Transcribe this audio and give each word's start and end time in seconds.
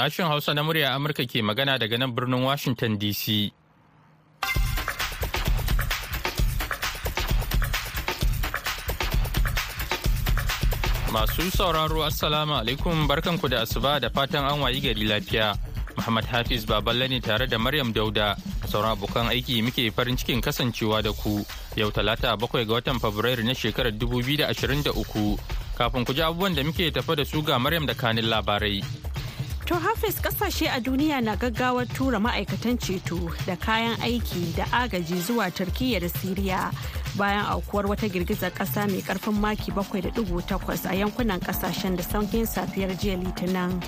Sashen 0.00 0.26
Hausa 0.28 0.54
na 0.54 0.62
murya 0.64 0.94
Amurka 0.96 1.26
ke 1.28 1.44
magana 1.44 1.76
daga 1.78 1.98
nan 2.00 2.14
birnin 2.16 2.40
Washington 2.42 2.96
DC. 2.96 3.52
Masu 11.12 11.44
sauraro 11.52 12.00
Assalamu 12.08 12.56
alaikum 12.56 13.04
barkanku 13.04 13.44
da 13.52 13.60
asuba 13.60 14.00
da 14.00 14.08
fatan 14.08 14.48
an 14.48 14.64
wayi 14.64 14.80
gari 14.80 15.04
lafiya. 15.04 15.52
Muhammad 15.98 16.24
Hafiz 16.24 16.64
Baballe 16.64 17.04
ne 17.10 17.20
tare 17.20 17.44
da 17.46 17.58
Maryam 17.58 17.92
Dauda. 17.92 18.40
Sauran 18.72 18.96
abokan 18.96 19.28
aiki 19.28 19.60
muke 19.60 19.92
farin 19.92 20.16
cikin 20.16 20.40
kasancewa 20.40 21.02
da 21.04 21.12
ku. 21.12 21.44
Yau 21.76 21.90
talata 21.92 22.32
bakwai 22.40 22.64
ga 22.64 22.80
watan 22.80 22.96
Fabrairu 22.96 23.44
na 23.44 23.52
shekarar 23.52 23.92
2023. 23.92 25.36
Kafin 25.76 26.06
ku 26.08 26.14
ji 26.16 26.22
abubuwan 26.24 26.56
da 26.56 26.64
muke 26.64 26.88
tafa 26.90 27.16
da 27.20 27.24
su 27.24 27.42
ga 27.42 27.58
Maryam 27.58 27.84
da 27.84 27.92
kanin 27.92 28.24
labarai. 28.24 28.80
To 29.70 29.76
Hafiz 29.78 30.18
ƙasashe 30.20 30.66
a 30.66 30.80
duniya 30.82 31.22
na 31.22 31.36
gaggawar 31.38 31.86
tura 31.94 32.18
ma'aikatan 32.18 32.74
ceto 32.76 33.30
da 33.46 33.54
kayan 33.54 33.94
aiki 34.02 34.50
da 34.56 34.64
agaji 34.74 35.14
zuwa 35.22 35.46
Turkiyya 35.54 36.00
da 36.00 36.08
Siriya 36.10 36.72
bayan 37.16 37.46
aukuwar 37.46 37.86
wata 37.86 38.08
girgizar 38.10 38.50
kasa 38.50 38.88
mai 38.90 38.98
ƙarfin 39.00 39.38
maki 39.38 39.70
7.8 39.70 40.90
a 40.90 40.94
yankunan 40.98 41.38
ƙasashen 41.38 41.94
da 41.96 42.02
saukin 42.02 42.46
safiyar 42.50 42.98
jiya 42.98 43.22
litinin. 43.22 43.78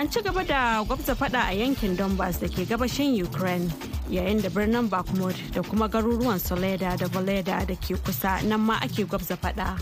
An 0.00 0.08
ci 0.08 0.22
gaba 0.22 0.44
da 0.48 0.82
gwabza 0.82 1.14
fada 1.14 1.44
a 1.44 1.52
yankin 1.52 1.94
Donbass 1.94 2.40
da 2.40 2.48
ke 2.48 2.64
gabashin 2.64 3.12
Ukraine 3.22 3.68
yayin 4.08 4.40
da 4.40 4.48
birnin 4.48 4.88
Bakhmut 4.88 5.36
da 5.52 5.60
kuma 5.60 5.90
garuruwan 5.90 6.40
Soleda 6.40 6.96
da 6.96 7.04
Voleda 7.12 7.66
da 7.68 7.74
ke 7.76 8.00
kusa 8.00 8.40
nan 8.48 8.60
ma 8.64 8.78
ake 8.80 9.04
gwabza 9.04 9.36
fada. 9.36 9.76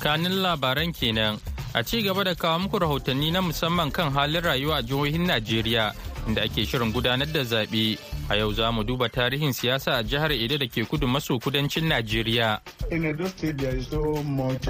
Kanin 0.00 0.40
labaran 0.40 0.88
kenan 0.96 1.36
a 1.74 1.82
ci 1.82 2.02
gaba 2.02 2.22
da 2.24 2.34
kawo 2.34 2.58
muku 2.58 2.78
rahotanni 2.78 3.30
na 3.30 3.42
musamman 3.42 3.90
kan 3.90 4.10
halin 4.14 4.40
rayuwa 4.42 4.76
a 4.78 4.82
jihohin 4.82 5.26
Najeriya 5.26 5.92
inda 6.28 6.42
ake 6.42 6.66
shirin 6.66 6.92
gudanar 6.92 7.26
da 7.26 7.42
zaɓe. 7.42 7.98
A 8.30 8.36
yau 8.36 8.52
za 8.52 8.72
mu 8.72 8.82
duba 8.84 9.08
tarihin 9.08 9.52
siyasa 9.52 9.92
a 9.96 10.02
jihar 10.02 10.32
Edo 10.32 10.56
da 10.58 10.66
ke 10.66 10.84
kudu 10.88 11.06
maso 11.06 11.38
kudancin 11.38 11.84
Najeriya. 11.88 12.58
In 12.90 13.04
Edo 13.04 13.26
State 13.28 13.58
there 13.58 13.76
is 13.76 13.86
so 13.88 14.00
much 14.24 14.64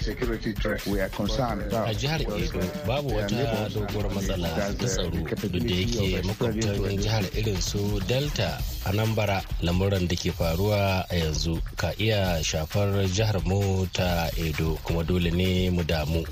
security 0.00 0.52
threat. 0.52 0.86
We 0.86 1.00
are 1.00 1.10
concerned 1.10 1.62
about. 1.68 1.90
A 1.90 1.94
jihar 1.94 2.20
Edo 2.24 2.60
babu 2.88 3.12
wata 3.12 3.68
doguwar 3.68 4.08
matsala 4.14 4.48
ta 4.56 4.72
tsaro 4.86 5.10
duk 5.10 5.36
da 5.36 5.74
yake 5.74 6.22
makwabtan 6.24 6.96
jihar 6.96 7.24
irin 7.36 7.60
su 7.60 8.00
Delta 8.08 8.56
Anambra 8.88 9.42
lamuran 9.60 10.08
da 10.08 10.16
ke 10.16 10.32
faruwa 10.32 11.04
a 11.10 11.14
yanzu 11.14 11.60
ka 11.76 11.92
iya 12.00 12.40
shafar 12.42 13.04
jihar 13.12 13.36
mu 13.44 13.84
ta 13.92 14.30
Edo 14.40 14.78
kuma 14.82 15.04
dole 15.04 15.30
ne 15.30 15.68
mu 15.70 15.82
damu. 15.84 16.24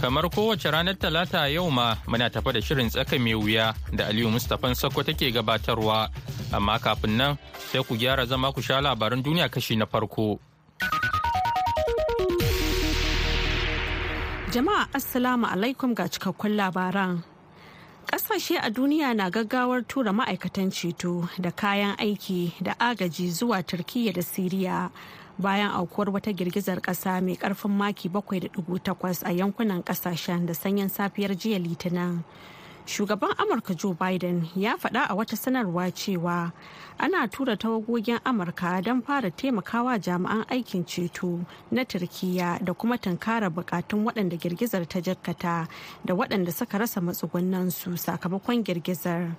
Kamar 0.00 0.30
kowace 0.30 0.70
ranar 0.70 0.94
Talata 0.94 1.48
yau 1.50 1.70
ma 1.70 1.96
muna 2.06 2.30
tafa 2.30 2.52
da 2.52 2.60
shirin 2.60 2.88
tsaka 2.88 3.18
mai 3.18 3.34
wuya 3.34 3.74
da 3.92 4.06
Aliyu 4.06 4.30
Mustapha 4.30 4.70
Sakko 4.74 5.02
take 5.04 5.32
gabatarwa. 5.34 6.08
Amma 6.52 6.78
kafin 6.78 7.16
nan 7.18 7.38
sai 7.58 7.82
ku 7.82 7.96
gyara 7.98 8.24
zama 8.26 8.52
ku 8.52 8.60
sha 8.62 8.80
labaran 8.80 9.22
duniya 9.22 9.50
kashi 9.50 9.74
na 9.76 9.86
farko. 9.86 10.38
Jama'a 14.54 14.86
Assalamu 14.94 15.46
alaikum 15.50 15.94
ga 15.94 16.06
cikakkun 16.06 16.54
labaran. 16.54 17.22
Ƙasashe 18.06 18.56
a 18.62 18.70
duniya 18.70 19.14
na 19.16 19.28
gaggawar 19.30 19.82
tura 19.86 20.12
ma'aikatan 20.12 20.70
ceto 20.70 21.28
da 21.40 21.50
kayan 21.50 21.96
aiki 21.98 22.54
da 22.62 22.72
agaji 22.78 23.28
zuwa 23.34 23.62
Turkiyya 23.66 24.14
da 24.14 24.22
Siriya 24.22 24.90
bayan 25.38 25.70
aukuwar 25.70 26.10
wata 26.10 26.32
girgizar 26.32 26.80
ƙasa 26.80 27.20
mai 27.22 27.36
ƙarfin 27.36 27.70
maki 27.70 28.08
7.8 28.08 29.22
a 29.26 29.30
yankunan 29.32 29.82
ƙasashen 29.82 30.46
da 30.46 30.54
sanyin 30.54 30.88
safiyar 30.90 31.34
jiya 31.36 31.58
Litinin. 31.58 32.24
Shugaban 32.88 33.36
Amurka 33.36 33.74
Joe 33.76 33.92
Biden 33.94 34.48
ya 34.56 34.76
faɗa 34.76 35.06
a 35.10 35.14
wata 35.14 35.36
sanarwa 35.36 35.92
cewa 35.92 36.52
ana 36.98 37.28
tura 37.28 37.54
tawagogin 37.56 38.18
Amurka 38.24 38.82
don 38.82 39.02
fara 39.02 39.30
taimakawa 39.30 39.98
jami'an 40.00 40.44
aikin 40.48 40.84
ceto 40.86 41.44
na 41.70 41.84
Turkiyya 41.84 42.64
da 42.64 42.72
kuma 42.72 42.96
tunkara 42.96 43.50
bukatun 43.50 44.04
waɗanda 44.08 44.40
girgizar 44.40 44.88
ta 44.88 45.00
jakkata 45.00 45.68
da 46.04 46.14
waɗanda 46.14 46.50
suka 46.50 46.78
rasa 46.78 47.00
matsugunansu 47.00 47.92
sakamakon 47.98 48.64
girgizar. 48.64 49.36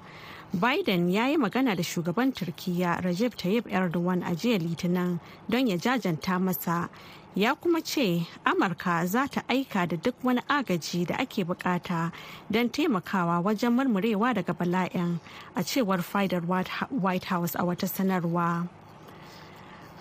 Biden 0.54 1.10
ya 1.14 1.28
yi 1.28 1.38
magana 1.38 1.76
da 1.76 1.84
shugaban 1.84 2.34
Turkiyya 2.34 3.02
Recep 3.04 3.36
Tayyip 3.38 3.66
Erdogan 3.70 4.24
a 4.26 4.34
jiya 4.36 4.58
Litinin 4.60 5.20
don 5.48 5.68
ya 5.68 5.78
jajanta 5.78 6.40
masa. 6.42 6.90
Ya 7.36 7.54
kuma 7.54 7.82
ce 7.82 8.26
Amurka 8.44 9.06
za 9.06 9.28
ta 9.28 9.44
aika 9.48 9.88
da 9.88 9.96
duk 9.96 10.16
wani 10.24 10.42
agaji 10.50 11.06
da 11.06 11.16
ake 11.20 11.46
buƙata 11.46 12.12
don 12.50 12.68
taimakawa 12.70 13.44
wajen 13.44 13.78
murmurewa 13.78 14.34
daga 14.34 14.54
bala'in 14.58 15.20
a 15.56 15.62
cewar 15.62 16.02
fadar 16.02 16.42
White 16.90 17.26
House 17.26 17.54
a 17.54 17.60
wata 17.64 17.86
sanarwa. 17.88 18.68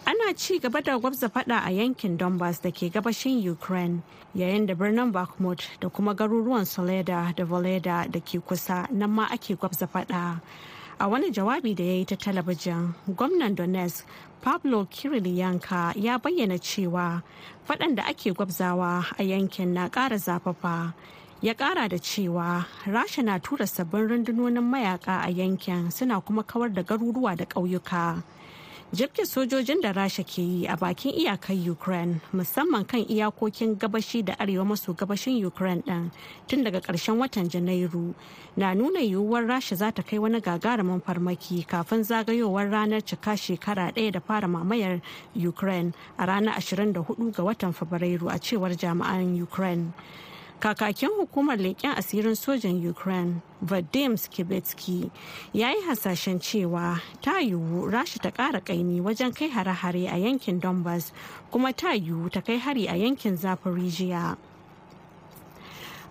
Ana 0.06 0.34
ci 0.34 0.59
gaba 0.59 0.81
da 0.82 0.98
gwabza 0.98 1.28
fada 1.28 1.59
a 1.64 1.70
yankin 1.70 2.16
donbass 2.16 2.60
da 2.62 2.70
ke 2.70 2.91
gabashin 2.92 3.42
ukraine 3.50 4.03
yayin 4.34 4.66
da 4.66 4.75
birnin 4.75 5.12
bakhmut 5.12 5.62
da 5.81 5.88
kuma 5.88 6.14
garuruwan 6.14 6.64
soleda 6.64 7.32
da 7.36 7.44
voleda 7.44 8.06
da 8.10 8.20
ke 8.20 8.38
kusa 8.41 8.87
nan 8.92 9.10
ma 9.10 9.26
ake 9.31 9.56
gwabza 9.56 9.87
fada 9.88 10.41
a 11.00 11.08
wani 11.08 11.31
jawabi 11.31 11.75
da 11.75 11.84
ya 11.84 11.92
yi 11.94 12.04
ta 12.04 12.16
talabijin 12.16 12.94
gwamnan 13.08 13.54
donetsk 13.54 14.04
pablo 14.41 14.84
kirilyanka 14.87 15.92
ya 15.97 16.19
bayyana 16.19 16.58
cewa 16.58 17.22
fadan 17.64 17.94
da 17.94 18.03
ake 18.06 18.32
gwabzawa 18.32 19.04
a 19.19 19.22
yankin 19.22 19.75
na 19.75 19.88
ƙara 19.88 20.19
zafafa 20.19 20.94
ya 21.42 21.54
ƙara 21.54 21.88
da 21.88 21.98
cewa 21.98 22.66
rasha 22.87 23.22
na 23.22 23.38
tura 23.38 23.66
sabbin 23.66 24.08
rundunonin 24.08 24.62
mayaka 24.64 25.22
a 25.22 25.31
yankin 25.31 25.91
suna 25.91 26.20
kuma 26.20 26.42
kawar 26.42 26.72
da 26.75 26.82
garuruwa 26.82 27.37
da 27.37 27.44
ƙauyuka. 27.44 28.22
Jirgin 28.93 29.26
sojojin 29.26 29.81
da 29.82 29.93
rasha 29.93 30.22
ke 30.25 30.38
yi 30.43 30.66
a 30.66 30.76
bakin 30.76 31.12
iyakar 31.12 31.53
ukraine 31.71 32.21
musamman 32.32 32.87
kan 32.88 33.00
iyakokin 33.04 33.76
gabashi 33.78 34.22
da 34.25 34.32
arewa 34.38 34.65
maso 34.65 34.94
gabashin 34.94 35.44
ukraine 35.44 35.82
ɗin 35.87 36.10
tun 36.49 36.65
daga 36.65 36.81
ƙarshen 36.81 37.19
watan 37.19 37.50
janairu 37.50 38.15
na 38.56 38.72
nuna 38.75 39.00
yiwuwar 39.00 39.44
rasha 39.47 39.76
za 39.76 39.93
ta 39.93 40.03
kai 40.03 40.19
wani 40.19 40.41
gagarumin 40.41 41.00
farmaki 41.04 41.66
kafin 41.69 42.03
zagayowar 42.03 42.71
ranar 42.71 43.04
cika 43.04 43.37
shekara 43.37 43.93
ɗaya 43.93 44.12
da 44.12 44.21
fara 44.21 44.49
mamayar 44.49 45.03
ukraine 45.37 45.93
a 46.16 46.25
ranar 46.26 46.56
24 46.56 47.31
ga 47.32 47.43
watan 47.44 47.72
fabrairu 47.75 48.31
a 48.32 48.38
cewar 48.41 48.72
jami'an 48.72 49.37
ukraine. 49.43 49.93
Kakakin 50.60 51.08
hukumar 51.16 51.56
leƙen 51.58 51.94
asirin 51.96 52.34
sojan 52.34 52.82
ukraine 52.91 53.41
vadim 53.62 54.16
skibetsky 54.16 55.10
ya 55.54 55.70
yi 55.70 55.82
hasashen 55.86 56.41
cewa 56.41 57.00
ta 57.22 57.38
yiwu 57.41 57.91
rasha 57.91 58.19
ta 58.19 58.30
ƙara 58.30 58.60
ƙaimi 58.60 59.00
wajen 59.00 59.32
kai 59.34 59.48
hare-hare 59.48 60.08
a 60.10 60.16
yankin 60.19 60.60
donbass 60.60 61.12
kuma 61.50 61.72
ta 61.72 61.94
yiwu 61.94 62.30
ta 62.30 62.41
kai 62.41 62.58
hari 62.58 62.86
a 62.88 62.94
yankin 62.96 63.36
zaporijiya 63.36 64.36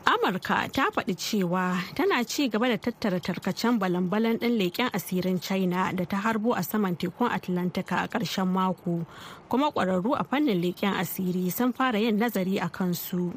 amurka 0.07 0.71
ta 0.71 0.87
faɗi 0.95 1.15
cewa 1.19 1.75
tana 1.95 2.23
ci 2.23 2.47
gaba 2.47 2.69
da 2.69 2.77
tattara 2.77 3.19
tarkacen 3.19 3.77
balan-balan 3.79 4.37
ɗin 4.39 4.55
leƙen 4.57 4.89
asirin 4.95 5.41
china 5.41 5.91
da 5.93 6.05
ta 6.05 6.17
harbo 6.23 6.53
a 6.55 6.63
saman 6.63 6.95
tekun 6.95 7.27
atlantika 7.31 7.95
a 8.03 8.07
ƙarshen 8.07 8.47
mako 8.47 9.03
kuma 9.49 9.71
ƙwararru 9.71 10.15
a 10.15 10.23
fannin 10.23 10.61
leƙen 10.63 10.95
asiri 10.95 11.51
sun 11.51 11.73
fara 11.73 11.99
yin 11.99 12.17
nazari 12.17 12.55
a 12.63 12.69
kansu. 12.69 13.33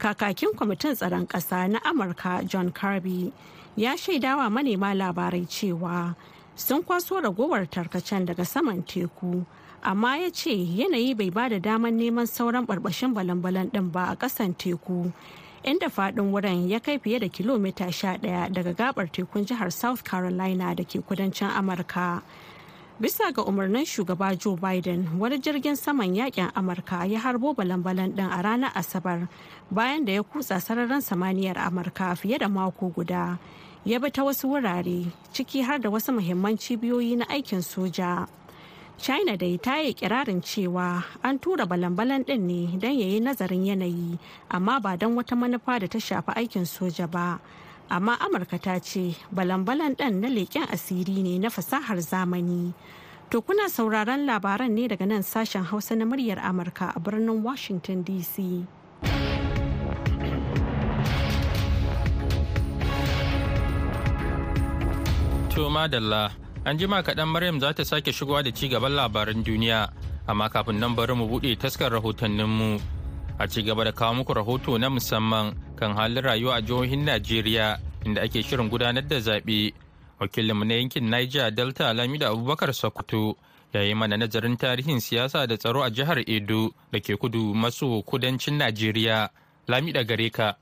Kakakin 0.00 0.56
kwamitin 0.56 0.96
tsaron 0.96 1.26
ƙasa 1.28 1.68
na 1.68 1.78
amurka 1.84 2.40
john 2.48 2.72
kirby 2.72 3.32
ya 3.76 3.92
shaidawa 3.96 4.48
manema 4.50 4.94
labarai 4.96 5.44
cewa 5.46 6.14
sun 6.56 6.82
kwaso 6.82 7.20
ragowar 7.20 7.68
tarkacen 7.68 8.24
daga 8.26 8.44
saman 8.44 8.82
teku 8.82 9.44
amma 9.84 10.16
ya 10.16 10.30
ce 10.32 10.50
yanayi 10.56 11.12
bai 11.16 11.28
ba 11.30 11.48
da 11.52 11.58
damar 11.60 11.90
neman 11.92 12.24
sauran 12.26 12.64
barbashin 12.66 13.12
balan-balan 13.14 13.68
ɗin 13.70 13.92
ba 13.92 14.08
a 14.08 14.16
ƙasan 14.16 14.56
teku 14.56 15.12
inda 15.64 15.92
faɗin 15.92 16.32
wurin 16.32 16.68
ya 16.68 16.80
kai 16.80 16.96
fiye 16.98 17.20
da 17.20 17.28
kilomita 17.28 17.84
11 17.92 18.48
daga 18.56 18.72
gabar 18.72 19.04
tekun 19.12 19.44
jihar 19.44 19.68
south 19.72 20.02
carolina 20.04 20.74
da 20.74 20.84
ke 20.84 21.04
kudancin 21.04 21.52
amurka. 21.52 22.22
Bisa 23.00 23.32
ga 23.32 23.40
umarnin 23.48 23.84
shugaba 23.88 24.36
joe 24.36 24.56
biden 24.60 25.08
wani 25.18 25.38
jirgin 25.40 25.76
saman 25.76 26.12
yaƙin 26.14 26.52
amurka 26.52 27.08
ya 27.08 27.18
harbo 27.20 27.54
balan-balan 27.56 28.12
din 28.12 28.28
a 28.28 28.42
ranar 28.44 28.72
asabar 28.76 29.24
bayan 29.72 30.04
da 30.04 30.12
ya 30.12 30.22
kutsa 30.22 30.60
sararin 30.60 31.00
samaniyar 31.00 31.56
amurka 31.56 32.12
fiye 32.16 32.36
da 32.38 32.48
mako 32.48 32.92
guda. 32.92 33.38
Ya 33.88 33.96
bi 33.98 34.10
ta 34.12 34.20
wasu 34.20 34.52
wurare 34.52 35.08
ciki 35.32 35.64
har 35.64 35.80
da 35.80 35.88
wasu 35.88 36.12
muhimman 36.12 36.60
cibiyoyi 36.60 37.16
na 37.16 37.24
aikin 37.32 37.64
soja. 37.64 38.28
China 39.00 39.32
dai 39.40 39.56
ta 39.56 39.80
yi 39.80 39.94
kirarin 39.96 40.44
cewa 40.44 41.00
an 41.24 41.38
tura 41.40 41.64
balan-balan 41.64 42.26
din 42.28 42.44
ne 42.46 42.76
don 42.76 42.92
ya 42.92 43.06
yi 43.16 43.20
nazarin 43.24 43.64
yanayi 43.64 44.18
amma 44.52 44.76
ba 44.80 44.96
don 45.00 45.16
wata 45.16 45.32
manufa 45.32 45.80
da 45.80 45.88
ta 45.88 45.96
shafi 45.96 46.36
aikin 46.36 46.68
soja 46.68 47.08
ba. 47.08 47.40
Amma 47.90 48.14
amurka 48.20 48.58
ta 48.62 48.78
ce 48.78 49.14
balan-balan 49.32 49.94
ɗan 49.98 50.20
na 50.20 50.28
leƙen 50.28 50.66
asiri 50.70 51.22
ne 51.22 51.38
na 51.38 51.48
fasahar 51.50 51.98
zamani. 52.00 52.72
To 53.30 53.42
kuna 53.46 53.70
sauraron 53.70 54.26
labaran 54.26 54.74
ne 54.74 54.88
daga 54.90 55.06
nan 55.06 55.22
sashen 55.22 55.62
hausa 55.62 55.94
na 55.94 56.04
muryar 56.04 56.42
amurka 56.42 56.90
a 56.96 56.98
birnin 56.98 57.42
washington 57.46 58.02
dc 58.02 58.66
To 65.54 65.70
madalla 65.70 66.34
an 66.66 66.74
jima 66.78 67.02
kaɗan 67.06 67.28
Maryam 67.30 67.60
za 67.60 67.70
ta 67.72 67.84
sake 67.84 68.10
shigowa 68.10 68.42
da 68.42 68.50
ci 68.50 68.66
gaban 68.68 68.98
labaran 68.98 69.44
duniya. 69.46 69.92
Amma 70.26 70.50
kafin 70.50 70.80
nan 70.82 70.94
bari 70.96 71.14
mu 71.14 71.28
buɗe 71.30 71.54
taskar 71.54 71.92
rahotanninmu. 71.94 72.99
A 73.40 73.46
ci 73.48 73.62
gaba 73.62 73.84
da 73.84 73.92
kawo 73.92 74.14
muku 74.14 74.34
rahoto 74.34 74.78
na 74.78 74.90
musamman 74.90 75.54
kan 75.76 75.94
halin 75.96 76.22
rayuwa 76.24 76.56
a 76.56 76.60
jihohin 76.62 77.04
Najeriya 77.04 77.78
inda 78.04 78.22
ake 78.22 78.42
shirin 78.42 78.68
gudanar 78.68 79.02
da 79.08 79.16
zaɓe. 79.18 79.72
Wakilinmu 80.20 80.64
na 80.64 80.74
yankin 80.74 81.08
Niger 81.10 81.50
Delta 81.50 81.92
Lamida 81.94 82.28
Abubakar 82.28 82.74
Sokoto 82.74 83.36
ya 83.72 83.80
yi 83.82 83.94
mana 83.94 84.16
nazarin 84.16 84.56
tarihin 84.56 85.00
siyasa 85.00 85.46
da 85.46 85.56
tsaro 85.56 85.80
a 85.82 85.90
jihar 85.90 86.18
Edo 86.28 86.70
da 86.92 87.00
ke 87.00 87.16
kudu 87.16 87.54
maso 87.54 88.02
kudancin 88.02 88.58
Najeriya. 88.58 89.30
Lamida 89.68 90.04
gare 90.04 90.30
ka. 90.30 90.56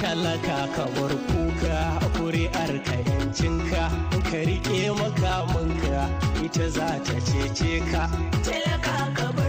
talaka 0.00 0.58
ka 0.76 0.84
bar 0.96 1.12
kuka 1.28 1.78
kuri'ar 2.16 2.72
ka 2.86 2.96
yancinka 3.08 3.84
ka 4.30 4.38
riƙe 4.48 4.90
makamanka 4.98 5.54
ita 5.54 5.63
za 6.74 6.86
ta 7.06 7.14
cece 7.22 7.78
ka. 7.90 8.02
Talaka 8.42 8.96
ka 9.16 9.43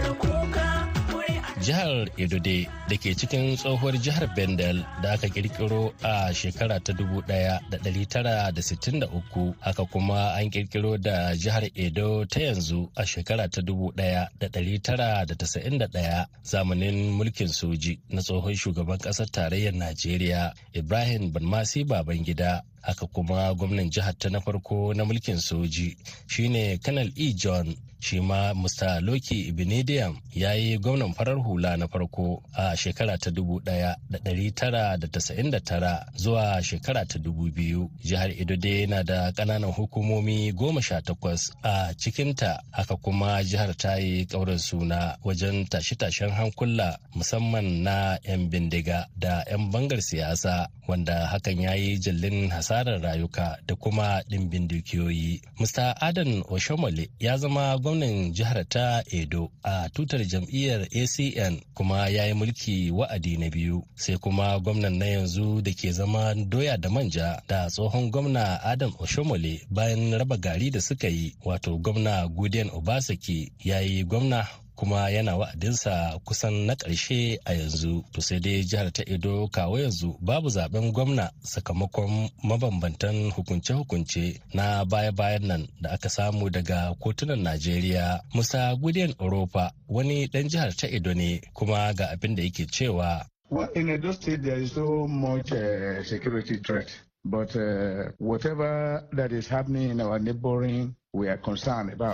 jihar 1.66 2.06
Edode 2.16 2.68
da 2.88 2.96
ke 2.96 3.10
cikin 3.18 3.56
tsohuwar 3.56 3.98
jihar 3.98 4.30
Bendel 4.36 4.84
da 5.02 5.12
aka 5.18 5.26
kirkiro 5.28 5.90
a 6.02 6.30
shekara 6.34 6.78
ta 6.80 6.92
1963 6.92 9.54
haka 9.60 9.84
kuma 9.90 10.32
an 10.38 10.50
kirkiro 10.50 10.96
da 10.98 11.34
jihar 11.36 11.64
Edo 11.74 12.24
ta 12.24 12.40
yanzu 12.40 12.88
a 12.94 13.02
shekara 13.06 13.48
ta 13.50 13.60
1991 13.60 16.26
zamanin 16.44 17.10
mulkin 17.18 17.48
soji 17.48 17.98
na 18.10 18.22
tsohon 18.22 18.54
shugaban 18.54 18.98
ƙasar 18.98 19.26
tarayyar 19.30 19.74
Najeriya 19.74 20.54
Ibrahim 20.72 21.32
Banmasi 21.32 21.84
Babangida. 21.84 22.62
Haka 22.82 23.06
kuma 23.10 23.54
gwamnan 23.54 23.90
jihar 23.90 24.14
ta 24.18 24.28
na 24.30 24.38
farko 24.40 24.94
na 24.94 25.04
mulkin 25.04 25.40
soji 25.42 25.96
shine 26.28 26.78
kanal 26.78 27.10
e. 27.16 27.32
John. 27.34 27.74
Shi 28.00 28.20
ma 28.20 28.54
mr 28.54 29.00
loki 29.00 29.40
ibinediam 29.48 30.16
ya 30.34 30.54
yi 30.54 30.78
gwamnan 30.78 31.12
farar 31.14 31.38
hula 31.42 31.76
na 31.76 31.88
farko 31.88 32.42
a 32.54 32.76
shekara 32.76 33.18
ta 33.18 33.30
1999 33.30 36.04
zuwa 36.14 36.62
shekara 36.62 37.04
ta 37.06 37.18
2000 37.18 37.88
jihar 38.04 38.30
edo 38.30 38.56
dai 38.56 38.86
na 38.86 39.02
da 39.02 39.30
ƙananan 39.32 39.72
hukumomi 39.72 40.52
goma 40.52 40.82
sha 40.82 41.02
takwas 41.02 41.50
a 41.62 41.94
cikinta 41.94 42.62
haka 42.70 42.96
kuma 42.96 43.44
jihar 43.44 43.76
ta 43.76 43.96
yi 43.98 44.26
kaurin 44.26 44.58
suna 44.58 45.18
wajen 45.24 45.66
tashe-tashen 45.66 46.30
hankula 46.30 46.98
musamman 47.14 47.82
na 47.82 48.18
'yan 48.24 48.48
bindiga 48.50 49.06
da 49.16 49.42
'yan 49.50 49.70
bangar 49.72 50.02
siyasa 50.02 50.68
wanda 50.88 51.26
hakan 51.26 51.60
ya 51.60 51.74
yi 51.74 51.98
jallin 51.98 52.48
hasarar 52.50 53.00
rayuka 53.02 53.58
da 53.66 53.74
kuma 53.74 54.22
ɗimbin 54.30 54.68
dukiyoyi. 54.68 55.40
Mr. 55.60 55.94
Adan 56.00 56.42
Oshomole 56.48 57.10
ya 57.18 57.36
zama 57.36 57.78
gwamnan 57.78 57.95
jihar 58.32 58.64
ta 58.68 59.02
Edo 59.12 59.50
a 59.62 59.88
tutar 59.88 60.20
jam'iyyar 60.24 60.80
ACN 60.90 61.60
kuma 61.74 62.08
ya 62.08 62.26
yi 62.26 62.34
mulki 62.34 62.90
wa'adi 62.90 63.36
na 63.36 63.50
biyu. 63.50 63.82
Sai 63.94 64.16
kuma 64.18 64.58
gwamnan 64.60 64.98
na 64.98 65.06
yanzu 65.06 65.62
da 65.62 65.72
ke 65.72 65.92
zama 65.92 66.34
doya 66.34 66.76
da 66.76 66.90
manja 66.90 67.42
da 67.48 67.68
tsohon 67.70 68.10
gwamna 68.10 68.60
Adam 68.64 68.92
Oshomole 68.98 69.60
bayan 69.70 70.12
raba 70.18 70.36
gari 70.36 70.70
da 70.70 70.80
suka 70.80 71.08
yi 71.08 71.34
wato 71.44 71.78
gwamna 71.78 72.28
Gudian 72.28 72.70
Obasaki 72.70 73.52
ya 73.64 73.80
yi 73.80 74.04
gwamna 74.04 74.46
kuma 74.76 75.10
yana 75.10 75.36
wa'adinsa 75.36 76.18
kusan 76.24 76.66
na 76.66 76.74
ƙarshe 76.74 77.38
a 77.44 77.52
yanzu 77.54 78.04
to 78.12 78.20
sai 78.20 78.38
dai 78.40 78.62
jihar 78.64 78.92
ta 78.92 79.02
edo 79.06 79.48
kawo 79.48 79.78
yanzu 79.78 80.18
babu 80.20 80.48
zaɓen 80.48 80.92
gwamna 80.92 81.30
sakamakon 81.42 82.30
mabambantan 82.44 83.30
hukunce-hukunce 83.32 84.40
na 84.54 84.84
baya-bayan 84.84 85.46
nan 85.46 85.68
da 85.80 85.90
aka 85.90 86.08
samu 86.08 86.50
daga 86.50 86.94
kotunan 87.00 87.42
najeriya 87.42 88.20
musa 88.34 88.76
gudiyan 88.76 89.14
orofa 89.18 89.72
wani 89.88 90.26
ɗan 90.26 90.48
jihar 90.48 90.76
ta 90.76 90.86
edo 90.88 91.14
ne 91.14 91.40
kuma 91.52 91.92
ga 91.94 92.06
abin 92.10 92.34
da 92.34 92.42
yake 92.42 92.66
cewa 92.66 93.26
in 93.74 93.88
Edo 93.90 94.10
State, 94.12 94.42
there 94.42 94.56
is 94.58 94.72
so 94.72 95.06
much 95.06 95.52
uh, 95.52 96.02
security 96.02 96.56
threat. 96.56 96.90
But 97.24 97.54
uh, 97.56 98.10
whatever 98.18 99.04
that 99.12 99.32
is 99.32 99.46
happening 99.48 99.90
in 99.90 100.00
our 100.00 100.18
neighboring 100.18 100.94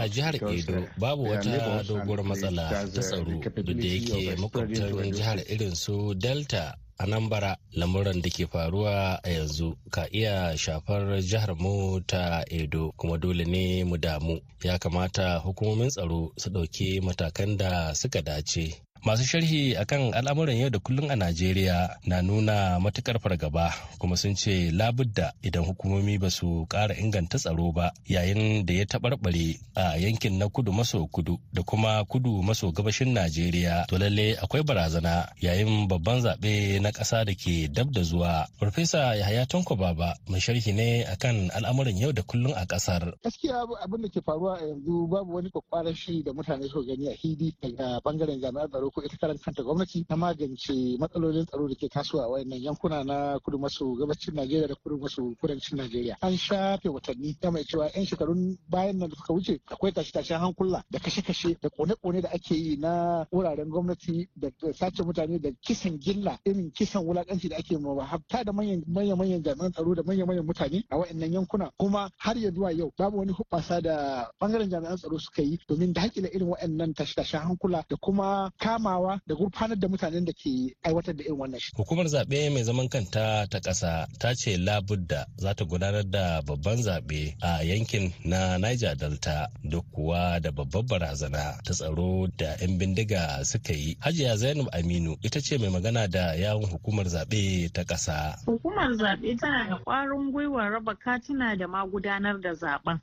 A 0.00 0.08
jihar 0.08 0.34
Edo 0.36 0.86
babu 0.98 1.24
wata 1.24 1.82
doguwar 1.82 2.24
matsala 2.24 2.68
ta 2.70 2.86
tsaro 2.86 3.24
duk 3.24 3.54
da 3.54 3.86
yake 3.86 4.36
makwabtan 4.36 5.12
jihar 5.12 5.38
irin 5.50 5.74
su 5.74 6.14
Delta 6.14 6.76
Anambra 6.98 7.56
lamuran 7.72 8.22
da 8.22 8.30
ke 8.30 8.46
faruwa 8.46 9.18
a 9.24 9.28
yanzu 9.30 9.76
ka 9.90 10.06
iya 10.12 10.56
shafar 10.56 11.20
jihar 11.22 11.54
mu 11.58 12.00
ta 12.06 12.44
Edo 12.50 12.92
kuma 12.96 13.18
dole 13.18 13.44
ne 13.44 13.82
mu 13.84 13.96
damu. 13.98 14.38
Ya 14.62 14.78
kamata 14.78 15.38
hukumomin 15.42 15.90
tsaro 15.90 16.32
su 16.36 16.50
ɗauki 16.50 17.00
matakan 17.02 17.56
da 17.56 17.94
suka 17.94 18.22
dace. 18.22 18.82
Masu 19.02 19.26
sharhi 19.26 19.74
akan 19.74 20.14
al'amuran 20.14 20.54
yau 20.54 20.70
da 20.70 20.78
kullum 20.78 21.10
a 21.10 21.18
Najeriya 21.18 21.98
na 22.06 22.22
nuna 22.22 22.78
matuƙar 22.78 23.18
fargaba 23.18 23.74
kuma 23.98 24.14
sun 24.16 24.36
ce 24.38 24.70
labudda 24.70 25.34
idan 25.42 25.66
hukumomi 25.66 26.22
ba 26.22 26.30
su 26.30 26.66
ƙara 26.70 26.94
inganta 26.94 27.34
tsaro 27.34 27.72
ba 27.74 27.90
yayin 28.06 28.62
da 28.64 28.74
ya 28.74 28.84
taɓarɓare 28.86 29.58
a 29.74 29.98
yankin 29.98 30.38
na 30.38 30.46
kudu 30.46 30.70
maso 30.70 31.02
kudu 31.10 31.34
da 31.52 31.62
kuma 31.66 32.04
kudu 32.06 32.46
maso 32.46 32.70
gabashin 32.70 33.10
Najeriya 33.10 33.86
to 33.90 33.98
lalle 33.98 34.38
akwai 34.38 34.62
barazana 34.62 35.26
yayin 35.42 35.88
babban 35.90 36.22
zaɓe 36.22 36.78
na 36.78 36.94
ƙasa 36.94 37.24
da 37.26 37.34
ke 37.34 37.66
dab 37.74 37.90
da 37.90 38.02
zuwa. 38.06 38.46
Farfesa 38.60 39.18
Yahaya 39.18 39.50
Tanko 39.50 39.74
Baba 39.74 40.14
mai 40.30 40.38
sharhi 40.38 40.70
ne 40.74 41.02
akan 41.10 41.50
al'amuran 41.50 41.98
yau 41.98 42.12
da 42.14 42.22
kullum 42.22 42.54
a 42.54 42.66
ƙasar. 42.70 43.18
Gaskiya 43.18 43.66
abin 43.82 44.02
da 44.02 44.08
ke 44.14 44.22
faruwa 44.22 44.62
a 44.62 44.62
yanzu 44.62 45.10
babu 45.10 45.34
wani 45.34 45.50
kwakwaran 45.50 45.90
shiri 45.90 46.22
da 46.22 46.30
mutane 46.30 46.70
suka 46.70 46.86
gani 46.94 47.10
a 47.10 47.16
hidi 47.18 47.50
daga 47.58 47.98
ɓangaren 48.06 48.38
jami'an 48.38 48.70
tsaro 48.70 48.91
ko 48.94 49.02
ita 49.02 49.16
karan 49.16 49.38
kanta 49.38 49.62
gwamnati 49.62 50.04
na 50.08 50.16
magance 50.16 50.72
matsalolin 50.98 51.46
tsaro 51.46 51.68
da 51.68 51.74
ke 51.74 51.88
tasowa 51.88 52.24
a 52.24 52.28
wayannan 52.28 52.60
yankuna 52.62 53.04
na 53.04 53.38
kudu 53.40 53.58
maso 53.58 53.94
gabacin 53.96 54.34
Najeriya 54.34 54.68
da 54.68 54.74
kudu 54.74 54.98
maso 54.98 55.22
kudancin 55.40 55.76
Najeriya. 55.78 56.16
An 56.22 56.36
shafe 56.36 56.88
watanni 56.88 57.34
ta 57.40 57.50
mai 57.50 57.64
cewa 57.64 57.90
'yan 57.94 58.06
shekarun 58.06 58.56
bayan 58.68 58.98
nan 58.98 59.08
da 59.10 59.16
suka 59.16 59.32
wuce 59.32 59.60
akwai 59.66 59.92
tashe-tashen 59.92 60.38
hankula 60.40 60.82
da 60.90 60.98
kashe-kashe 60.98 61.56
da 61.60 61.68
kone-kone 61.70 62.20
da 62.22 62.28
ake 62.30 62.54
yi 62.54 62.76
na 62.76 63.24
wuraren 63.32 63.68
gwamnati 63.68 64.28
da 64.36 64.48
sace 64.72 65.02
mutane 65.02 65.38
da 65.40 65.50
kisan 65.60 65.98
gilla 65.98 66.38
irin 66.44 66.70
kisan 66.72 67.04
wulakanci 67.04 67.48
da 67.48 67.56
ake 67.56 67.78
mawa 67.78 68.04
hafta 68.06 68.44
da 68.44 68.52
manyan 68.52 69.42
jami'an 69.42 69.72
tsaro 69.72 69.94
da 69.94 70.02
manyan 70.02 70.44
mutane 70.46 70.84
a 70.90 70.96
wayannan 70.98 71.32
yankuna 71.32 71.70
kuma 71.76 72.10
har 72.18 72.36
ya 72.38 72.50
zuwa 72.50 72.72
yau 72.72 72.92
babu 72.98 73.18
wani 73.18 73.32
hubbasa 73.32 73.80
da 73.80 74.28
ɓangaren 74.40 74.70
jami'an 74.70 74.96
tsaro 74.96 75.18
suka 75.18 75.42
yi 75.42 75.58
domin 75.68 75.92
daƙile 75.92 76.28
irin 76.34 76.48
wayannan 76.48 76.94
tashe-tashen 76.94 77.40
hankula 77.40 77.84
da 77.88 77.96
kuma 77.96 78.50
kamawa 78.82 79.20
da 79.26 79.34
gurfanar 79.34 79.78
da 79.78 79.88
mutanen 79.88 80.24
da 80.24 80.32
ke 80.32 80.74
aiwatar 80.82 81.14
da 81.16 81.24
irin 81.24 81.38
wannan 81.38 81.60
shi. 81.60 81.72
Hukumar 81.76 82.06
zaɓe 82.06 82.50
mai 82.52 82.62
zaman 82.64 82.88
kanta 82.88 83.46
ta 83.50 83.58
ƙasa 83.60 84.06
ta 84.18 84.34
ce 84.34 84.56
labudda 84.58 85.26
za 85.36 85.54
ta 85.54 85.64
gudanar 85.64 86.02
da 86.10 86.42
babban 86.42 86.82
zaɓe 86.82 87.34
a 87.42 87.62
yankin 87.64 88.12
na 88.24 88.58
Niger 88.58 88.96
Delta 88.96 89.48
duk 89.64 89.84
kuwa 89.92 90.40
da 90.40 90.50
babbar 90.50 90.82
barazana 90.82 91.58
ta 91.64 91.72
tsaro 91.74 92.26
da 92.38 92.56
'yan 92.60 92.78
bindiga 92.78 93.44
suka 93.44 93.72
yi. 93.72 93.96
Hajiya 94.00 94.36
Zainab 94.36 94.68
Aminu 94.72 95.16
ita 95.22 95.40
ce 95.40 95.58
mai 95.58 95.68
magana 95.70 96.08
da 96.08 96.34
yawun 96.34 96.70
hukumar 96.70 97.06
zaɓe 97.06 97.70
ta 97.72 97.82
ƙasa. 97.84 98.34
Hukumar 98.46 98.90
zaɓe 98.98 99.38
tana 99.38 99.68
da 99.68 99.76
ƙwarin 99.84 100.32
gwiwar 100.32 100.72
raba 100.72 100.94
katina 100.94 101.56
da 101.56 101.66
ma 101.68 101.86
gudanar 101.86 102.40
da 102.40 102.50
zaɓen. 102.54 102.98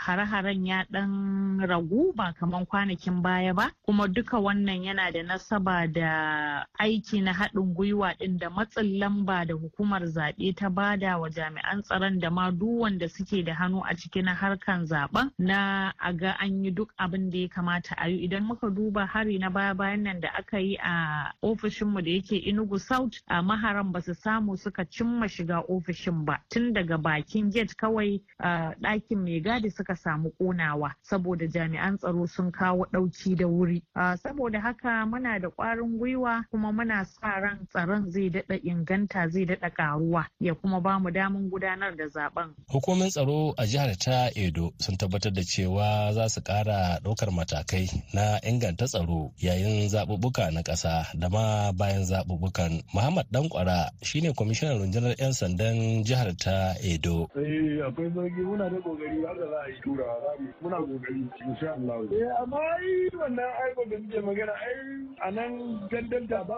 Hare-haren 0.00 0.66
ya 0.66 0.84
ɗan 0.90 1.60
ragu 1.68 2.12
ba 2.16 2.32
kamar 2.32 2.64
kwanakin 2.66 3.20
baya 3.22 3.52
ba, 3.54 3.70
kuma 3.84 4.08
duka 4.08 4.38
wannan 4.40 4.69
yana 4.78 5.10
da 5.12 5.22
nasaba 5.22 5.86
da 5.92 6.66
aiki 6.78 7.20
na 7.22 7.32
haɗin 7.32 7.74
gwiwa 7.74 8.14
ɗin 8.18 8.38
da 8.38 8.50
matsin 8.50 8.98
lamba 8.98 9.44
da 9.46 9.54
hukumar 9.54 10.02
zaɓe 10.06 10.54
ta 10.56 10.68
ba 10.70 10.96
da 10.96 11.18
wa 11.18 11.28
jami'an 11.28 11.82
tsaron 11.82 12.18
da 12.20 12.30
ma 12.30 12.50
duk 12.50 12.80
wanda 12.80 13.08
suke 13.08 13.44
da 13.44 13.54
hannu 13.54 13.82
a 13.84 13.94
cikin 13.94 14.26
harkan 14.28 14.86
zaɓen 14.86 15.30
na 15.38 15.92
a 15.98 16.12
ga 16.12 16.36
an 16.40 16.64
yi 16.64 16.70
duk 16.70 16.92
abin 16.98 17.30
da 17.30 17.38
ya 17.38 17.48
kamata 17.48 17.94
a 17.98 18.08
yi. 18.08 18.26
Idan 18.28 18.44
muka 18.46 18.70
duba 18.70 19.06
hari 19.06 19.38
na 19.38 19.50
baya 19.50 19.74
bayan 19.74 20.02
nan 20.02 20.20
da 20.20 20.28
aka 20.38 20.58
yi 20.60 20.76
a 20.82 21.32
ofishinmu 21.42 22.02
da 22.04 22.10
yake 22.10 22.36
inugu 22.46 22.78
south 22.80 23.14
a 23.28 23.42
maharan 23.42 23.92
ba 23.92 24.00
su 24.00 24.14
samu 24.14 24.56
suka 24.56 24.84
cimma 24.84 25.26
shiga 25.28 25.62
ofishin 25.68 26.24
ba. 26.24 26.38
Tun 26.50 26.72
daga 26.72 26.98
bakin 26.98 27.50
gate 27.50 27.74
kawai 27.76 28.20
ɗakin 28.40 29.18
mai 29.24 29.40
gadi 29.40 29.70
suka 29.70 29.96
samu 29.96 30.30
ƙonawa 30.40 30.92
saboda 31.02 31.46
jami'an 31.48 31.96
tsaro 31.98 32.26
sun 32.26 32.52
kawo 32.52 32.86
ɗauki 32.92 33.36
da 33.36 33.46
wuri. 33.46 33.82
Saboda 33.96 34.59
saboda 34.60 34.62
haka 34.62 35.06
muna 35.06 35.38
da 35.38 35.48
ƙwarin 35.50 35.98
gwiwa 35.98 36.44
kuma 36.50 36.72
muna 36.72 37.04
sa 37.04 37.40
ran 37.40 37.66
tsaron 37.72 38.10
zai 38.10 38.30
daɗa 38.30 38.60
inganta 38.62 39.28
zai 39.28 39.44
daɗa 39.46 39.70
ƙaruwa 39.70 40.26
ya 40.40 40.54
kuma 40.54 40.80
ba 40.80 40.98
mu 40.98 41.10
damun 41.10 41.50
gudanar 41.50 41.96
da 41.96 42.04
zaɓen. 42.08 42.50
Hukumin 42.68 43.10
tsaro 43.10 43.54
a 43.56 43.64
jihar 43.66 43.96
ta 43.98 44.28
Edo 44.36 44.72
sun 44.78 44.96
tabbatar 44.96 45.32
da 45.32 45.42
cewa 45.42 46.12
za 46.12 46.28
su 46.28 46.40
ƙara 46.40 47.00
ɗaukar 47.02 47.30
matakai 47.32 47.88
na 48.14 48.38
inganta 48.44 48.86
tsaro 48.86 49.32
yayin 49.38 49.88
zaɓuɓɓuka 49.88 50.52
na 50.52 50.62
ƙasa 50.62 51.06
da 51.18 51.28
ma 51.28 51.72
bayan 51.72 52.02
zaɓuɓɓukan. 52.04 52.82
Muhammad 52.94 53.26
Dankwara 53.32 53.90
shine 54.02 54.32
kwamishinan 54.34 54.78
rundunar 54.78 55.14
'yan 55.18 55.32
sandan 55.32 56.04
jihar 56.04 56.36
ta 56.36 56.74
Edo. 56.82 57.28
Eh 57.36 57.80
akwai 57.86 58.10
zargi 58.14 58.42
muna 58.44 58.68
da 58.70 58.76
ƙoƙari 58.76 59.24
haka 59.26 59.46
za 59.50 59.58
a 59.64 59.68
yi 59.70 59.80
turawa 59.80 60.16
za 60.20 60.42
mu 60.42 60.48
muna 60.62 60.76
ƙoƙari 60.76 61.28
insha 61.48 61.72
Allah. 61.72 61.98
Eh 62.12 62.42
amma 62.42 62.58
ai 62.58 63.08
wannan 63.16 63.50
aiko 63.64 63.84
da 63.90 63.96
muke 63.98 64.20
magana 64.20 64.49
ai 64.54 65.10
a 65.26 65.30
nan 65.30 65.52
ba 65.90 65.98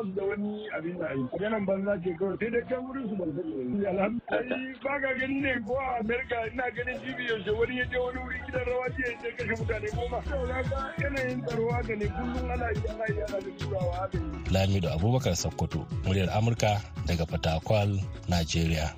su 0.03 0.13
da 0.17 0.23
wani 0.25 0.69
abin 0.77 0.99
da 0.99 1.59
banza 1.67 1.95
ce 2.05 2.11
kawai 2.19 2.37
sai 2.41 2.51
dai 2.51 2.63
can 2.69 2.81
wurin 2.87 3.09
su 3.09 3.15
ban 3.17 3.31
sani. 3.37 3.87
Alhamdulillah 3.87 4.83
ba 4.85 4.95
ga 5.03 5.11
gani 5.19 5.41
ne 5.41 5.53
ko 5.67 5.75
a 5.79 5.99
Amerika 6.01 6.37
ina 6.53 6.65
ganin 6.77 6.99
jibi 7.05 7.25
yaushe 7.29 7.51
wani 7.59 7.79
ya 7.79 7.85
je 7.91 7.99
wani 7.99 8.19
wuri 8.25 8.39
gidan 8.47 8.65
rawa 8.69 8.87
ce 8.97 9.03
ya 9.25 9.31
kashe 9.37 9.55
mutane 9.59 9.89
goma. 9.97 10.19
Ga 10.29 10.81
yanayin 11.03 11.39
tsaro 11.47 11.71
haka 11.73 11.95
ne 11.97 12.07
kullum 12.07 12.51
ana 12.51 12.67
yi 12.75 12.83
ana 12.93 13.05
yi 13.15 13.21
ana 13.27 13.39
turawa 13.59 13.95
haka. 13.97 14.19
Lamido 14.53 14.89
Abubakar 14.93 15.37
Sokoto, 15.37 15.87
muryar 16.05 16.29
Amurka 16.37 16.81
daga 17.07 17.25
Fatakwal, 17.27 17.99
Najeriya. 18.29 18.93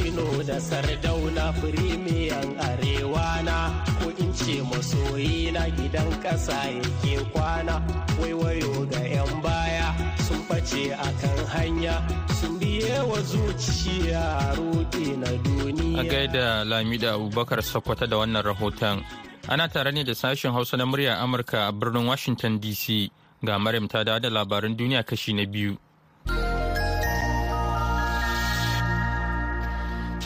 Latino 0.00 0.42
da 0.42 0.56
Sardauna 0.60 1.52
firimiyan 1.60 2.56
arewa 2.56 3.42
na 3.44 3.84
ko 4.00 4.08
in 4.16 4.32
ce 4.32 4.62
masoyi 4.64 5.52
na 5.52 5.68
gidan 5.76 6.08
ƙasa 6.24 6.56
yake 6.72 7.20
kwana 7.36 7.76
waiwayo 8.16 8.88
ga 8.88 8.96
'yan 9.04 9.42
baya 9.44 9.92
sun 10.24 10.40
ɓace 10.48 10.96
a 10.96 11.08
kan 11.20 11.38
hanya 11.52 12.00
sun 12.40 12.56
biye 12.58 12.96
wa 13.04 13.20
zuciya 13.20 14.56
rudi 14.56 15.16
na 15.20 15.28
duniya. 15.44 16.00
A 16.00 16.04
gaida 16.08 16.64
Lamida 16.64 17.12
Abubakar 17.20 17.60
Sokoto 17.62 18.06
da 18.08 18.16
wannan 18.16 18.40
rahoton. 18.42 19.04
Ana 19.52 19.68
tare 19.68 19.92
ne 19.92 20.02
da 20.04 20.14
sashen 20.16 20.52
Hausa 20.52 20.76
na 20.80 20.86
muryar 20.88 21.20
Amurka 21.20 21.68
a 21.68 21.72
birnin 21.72 22.06
Washington 22.08 22.56
DC 22.58 23.10
ga 23.44 23.58
Maryam 23.58 23.84
ta 23.86 24.00
da 24.02 24.16
labaran 24.18 24.72
duniya 24.76 25.04
kashi 25.04 25.34
na 25.36 25.44
biyu. 25.44 25.76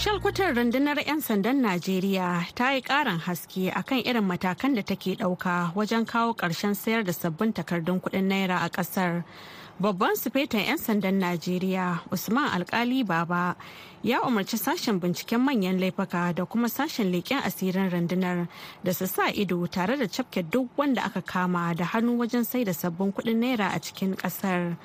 Shalkwatar 0.05 0.53
rundunar 0.53 1.01
'yan 1.01 1.21
sandan 1.25 1.63
najeriya 1.65 2.45
ta 2.55 2.73
yi 2.77 2.83
karin 2.85 3.17
haske 3.25 3.73
akan 3.73 4.05
irin 4.05 4.25
matakan 4.29 4.75
da 4.77 4.83
take 4.85 5.17
ɗauka 5.17 5.73
wajen 5.75 6.05
kawo 6.05 6.35
ƙarshen 6.37 6.75
sayar 6.77 7.05
da 7.05 7.13
sabbin 7.13 7.53
takardun 7.57 8.01
kuɗin 8.05 8.29
naira 8.29 8.59
a 8.61 8.69
ƙasar 8.69 9.25
babban 9.81 10.13
sufetan 10.17 10.61
'yan 10.61 10.77
sandan 10.79 11.17
najeriya 11.25 12.05
usman 12.13 12.53
alkali 12.53 13.01
baba 13.05 13.57
ya 14.03 14.21
umarci 14.21 14.59
sashen 14.61 15.01
binciken 15.01 15.41
manyan 15.41 15.81
laifuka 15.81 16.35
da 16.37 16.45
kuma 16.45 16.69
sashen 16.69 17.09
leƙen 17.09 17.41
asirin 17.41 17.89
rundunar 17.89 18.49
da 18.85 18.93
su 18.93 19.07
sa 19.07 19.33
ido 19.33 19.67
tare 19.67 19.97
da 19.97 20.05
cafke 20.05 20.45
duk 20.51 20.69
wanda 20.77 21.01
aka 21.01 21.23
kama 21.23 21.73
da 21.75 21.85
hannu 21.85 22.19
wajen 22.21 22.45
sai 22.45 22.65
da 22.65 22.73
sabbin 22.77 23.09
kuɗin 23.13 23.41
naira 23.41 23.73
a 23.73 23.81
cikin 23.81 24.13
ƙasar 24.21 24.77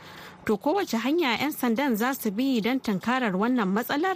to 0.45 0.55
kowace 0.57 0.95
hanya 0.95 1.35
'yan 1.35 1.51
sandan 1.51 1.97
za 1.97 2.13
su 2.15 2.31
bi 2.31 2.61
don 2.61 2.79
tunkarar 2.79 3.35
wannan 3.35 3.67
matsalar? 3.67 4.15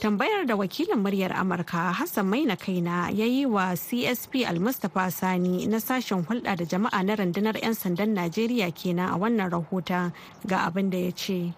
Tambayar 0.00 0.46
da 0.46 0.56
wakilin 0.56 0.96
muryar 0.98 1.32
amurka 1.36 1.92
hassan 1.92 2.26
maina 2.26 2.56
kaina 2.56 3.10
ya 3.12 3.26
yi 3.26 3.44
wa 3.46 3.76
csp 3.76 4.48
almustapha 4.48 5.10
sani 5.10 5.66
na 5.66 5.76
sashen 5.80 6.24
hulɗa 6.24 6.56
da 6.56 6.64
jama'a 6.64 7.02
na 7.04 7.14
rundunar 7.20 7.52
'yan 7.60 7.74
sandan 7.76 8.14
najeriya 8.16 8.72
kenan 8.72 9.12
a 9.12 9.16
wannan 9.20 9.50
rahoton 9.52 10.12
ga 10.48 10.64
abin 10.64 10.88
da 10.90 10.96
ya 10.98 11.12
ce. 11.12 11.52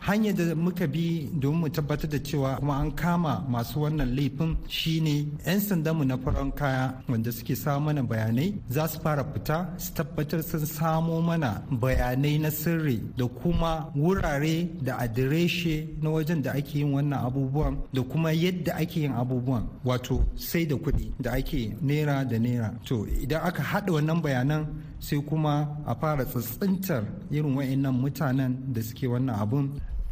Hanyar 0.00 0.34
da 0.34 0.54
muka 0.54 0.86
bi 0.86 1.28
domin 1.40 1.60
mu 1.60 1.68
tabbatar 1.68 2.10
da 2.10 2.18
cewa 2.18 2.56
kuma 2.58 2.74
an 2.82 2.90
kama 2.92 3.44
masu 3.48 3.80
wannan 3.82 4.14
laifin 4.16 4.56
shine 4.68 5.26
'yan 5.46 5.60
sandanmu 5.60 6.04
na 6.04 6.16
farin 6.16 6.50
kaya 6.52 6.94
wanda 7.08 7.32
suke 7.32 7.54
samu 7.56 7.86
mana 7.86 8.02
bayanai 8.02 8.54
za 8.68 8.88
su 8.88 8.98
fara 9.00 9.24
fita 9.32 9.56
su 9.78 9.92
tabbatar 9.94 10.42
sun 10.42 10.66
samo 10.66 11.20
mana 11.22 11.62
bayanai 11.70 12.38
na 12.40 12.50
sirri 12.50 12.96
da 13.16 13.26
kuma 13.26 13.90
wurare 13.96 14.68
da 14.82 14.98
adireshe 14.98 15.88
na 16.02 16.10
wajen 16.10 16.42
da 16.42 16.52
ake 16.52 16.78
yin 16.78 16.92
wannan 16.94 17.20
abubuwan 17.26 17.74
da 17.92 18.02
kuma 18.02 18.32
yadda 18.32 18.72
ake 18.76 19.00
yin 19.00 19.12
abubuwan 19.12 19.64
wato 19.84 20.24
sai 20.36 20.66
da 20.66 20.74
kuɗi 20.76 21.12
da 21.20 21.30
ake 21.32 21.76
naira 21.82 22.24
da 22.24 22.38
naira. 22.38 22.68
To 22.86 23.06
idan 23.22 23.42
aka 23.48 23.62
haɗa 23.62 23.92
wannan 23.92 24.20
bayanan 24.24 24.62
sai 24.98 25.18
kuma 25.28 25.54
a 25.86 25.94
fara 26.00 26.24
tsintsintar 26.24 27.04
irin 27.30 27.54
wa'annan 27.56 27.94
mutanen 28.00 28.52
da 28.74 28.80
suke 28.82 29.06
wannan 29.12 29.36
abun 29.42 29.66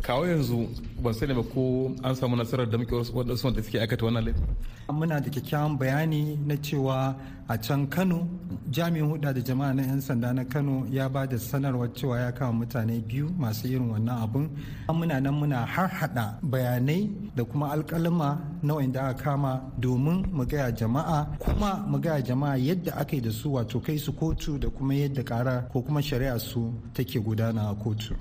kawo 0.06 0.26
yanzu 0.26 0.68
ban 1.02 1.12
sani 1.14 1.34
ba 1.34 1.42
ko 1.42 1.90
an 2.04 2.14
samu 2.14 2.36
nasarar 2.36 2.70
da 2.70 2.78
muke 2.78 2.94
wadansu 2.94 3.44
wanda 3.46 3.62
suke 3.62 3.80
aikata 3.80 4.04
wannan 4.06 4.24
laifin. 4.24 4.44
Muna 4.88 5.20
da 5.20 5.28
kyakkyawan 5.30 5.76
bayani 5.78 6.38
na 6.46 6.54
cewa 6.56 7.16
a 7.48 7.58
can 7.58 7.86
kano 7.88 8.28
jami'in 8.70 9.10
huda 9.10 9.34
da 9.34 9.40
jama'a 9.40 9.74
na 9.74 9.82
'yan 9.82 10.00
sanda 10.00 10.32
na 10.32 10.44
kano 10.44 10.86
ya 10.90 11.08
ba 11.08 11.26
da 11.26 11.36
sanarwar 11.36 11.88
cewa 11.92 12.20
ya 12.20 12.32
kama 12.32 12.52
mutane 12.64 13.00
biyu 13.02 13.28
masu 13.36 13.66
irin 13.66 13.90
wannan 13.90 14.22
abun. 14.22 14.48
Muna 14.88 15.20
nan 15.20 15.34
muna 15.34 15.66
har 15.66 15.88
hada 15.88 16.38
bayanai 16.42 17.10
da 17.34 17.42
kuma 17.44 17.72
alkalima 17.74 18.38
na 18.62 18.74
wanda 18.74 19.08
aka 19.08 19.22
kama 19.24 19.60
domin 19.80 20.24
mu 20.32 20.44
gaya 20.46 20.70
jama'a 20.70 21.36
kuma 21.42 21.82
mu 21.90 21.98
gaya 21.98 22.22
jama'a 22.22 22.56
yadda 22.56 22.92
aka 22.96 23.16
yi 23.16 23.22
da 23.22 23.30
su 23.32 23.52
wato 23.54 23.80
kai 23.82 23.98
su 23.98 24.12
kotu 24.12 24.56
da 24.58 24.68
kuma 24.70 24.94
yadda 24.94 25.24
kara 25.24 25.66
ko 25.72 25.82
kuma 25.82 26.00
shari'a 26.00 26.38
su 26.38 26.72
take 26.94 27.18
gudana 27.18 27.70
a 27.70 27.74
kotu. 27.74 28.14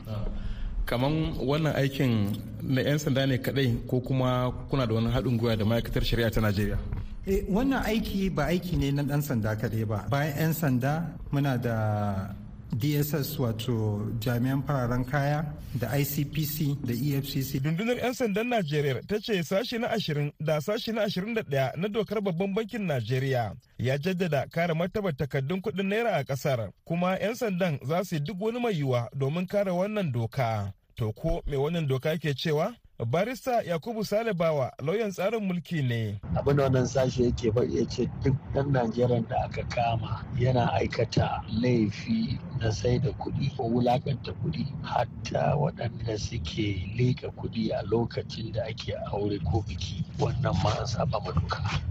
Kaman 0.86 1.34
wannan 1.42 1.74
aikin 1.76 2.38
na 2.64 2.82
'yan 2.82 2.98
sanda 3.00 3.26
ne 3.26 3.38
kadai 3.38 3.74
ko 3.88 4.00
kuma 4.02 4.52
kuna 4.70 4.86
da 4.88 4.94
wani 4.96 5.10
haɗin 5.12 5.38
gwiwa 5.38 5.56
da 5.58 5.66
ma'aikatar 5.66 6.04
shari'a 6.04 6.30
ta 6.32 6.42
najeriya? 6.42 6.78
E, 7.28 7.44
wannan 7.50 7.82
aiki 7.86 8.30
ba 8.30 8.46
aiki 8.54 8.78
ne 8.78 8.92
na 8.92 9.04
ɗan 9.04 9.22
sanda 9.22 9.56
kadai 9.58 9.86
ba. 9.86 10.06
Bayan 10.10 10.38
'yan 10.38 10.54
sanda 10.54 10.94
muna 11.32 11.58
da 11.58 11.76
dss 12.80 13.40
wato 13.40 14.02
jami'an 14.20 14.64
fararen 14.64 15.06
kaya 15.06 15.46
da 15.80 15.88
icpc 15.98 16.76
da 16.86 16.94
efcc 16.94 17.64
rundunar 17.66 17.98
'yan 17.98 18.14
sandan 18.14 18.48
najeriya 18.50 19.02
ta 19.08 19.20
ce 19.20 19.44
sashi 19.44 19.78
na 19.80 19.88
ashirin 19.90 20.32
da 20.40 20.62
sashi 20.62 20.92
na 20.92 21.06
ɗaya 21.08 21.72
na 21.78 21.88
dokar 21.88 22.22
babban 22.22 22.54
bankin 22.54 22.86
najeriya 22.88 23.54
ya 23.78 23.98
jaddada 23.98 24.48
kare 24.52 24.74
martabar 24.74 25.14
takardun 25.16 25.62
kuɗin 25.62 25.88
naira 25.88 26.12
a 26.16 26.24
ƙasar 26.24 26.72
kuma 26.86 27.18
'yan 27.20 27.36
sandan 27.36 27.80
za 27.88 28.04
su 28.04 28.16
yi 28.16 28.22
duk 28.22 28.42
wani 28.42 28.60
mai 28.60 28.74
yiwuwa 28.74 29.10
domin 29.14 29.48
kare 29.48 29.72
wannan 29.72 30.12
doka. 30.12 30.74
To 30.96 31.12
ko 31.14 31.42
mai 31.46 31.58
wannan 31.58 31.88
doka 31.88 32.18
ke 32.18 32.34
cewa? 32.36 32.74
Barista 33.04 33.62
yakubu 33.62 34.06
salibawa 34.06 34.74
lauyan 34.80 35.12
tsarin 35.12 35.44
mulki 35.44 35.82
ne. 35.82 36.20
Abin 36.36 36.56
da 36.58 36.64
wannan 36.64 36.86
sashe 36.86 37.24
yake 37.24 37.52
faɗi 37.52 37.80
ya 37.80 37.86
ce 37.88 38.10
duk 38.24 38.36
ɗan 38.54 38.72
najeriya 38.72 39.22
da 39.30 39.36
aka 39.44 39.64
kama 39.64 40.26
yana 40.40 40.72
aikata 40.74 41.44
laifi 41.62 42.40
na 42.60 42.72
sai 42.72 43.00
da 43.00 43.10
kuɗi 43.12 43.56
ko 43.58 43.64
wulaƙanta 43.64 44.32
kuɗi. 44.44 44.66
Hatta 44.84 45.56
waɗanda 45.58 46.18
suke 46.18 46.88
leƙa 46.98 47.30
kuɗi 47.36 47.72
a 47.80 47.84
lokacin 47.84 48.52
da 48.54 48.64
ake 48.64 48.94
aure 49.12 49.40
ko 49.52 49.62
biki 49.68 50.06
wannan 50.20 50.56
ma 50.64 50.72
an 50.80 50.88
saba 50.88 51.20
ma 51.20 51.32
doka. 51.32 51.82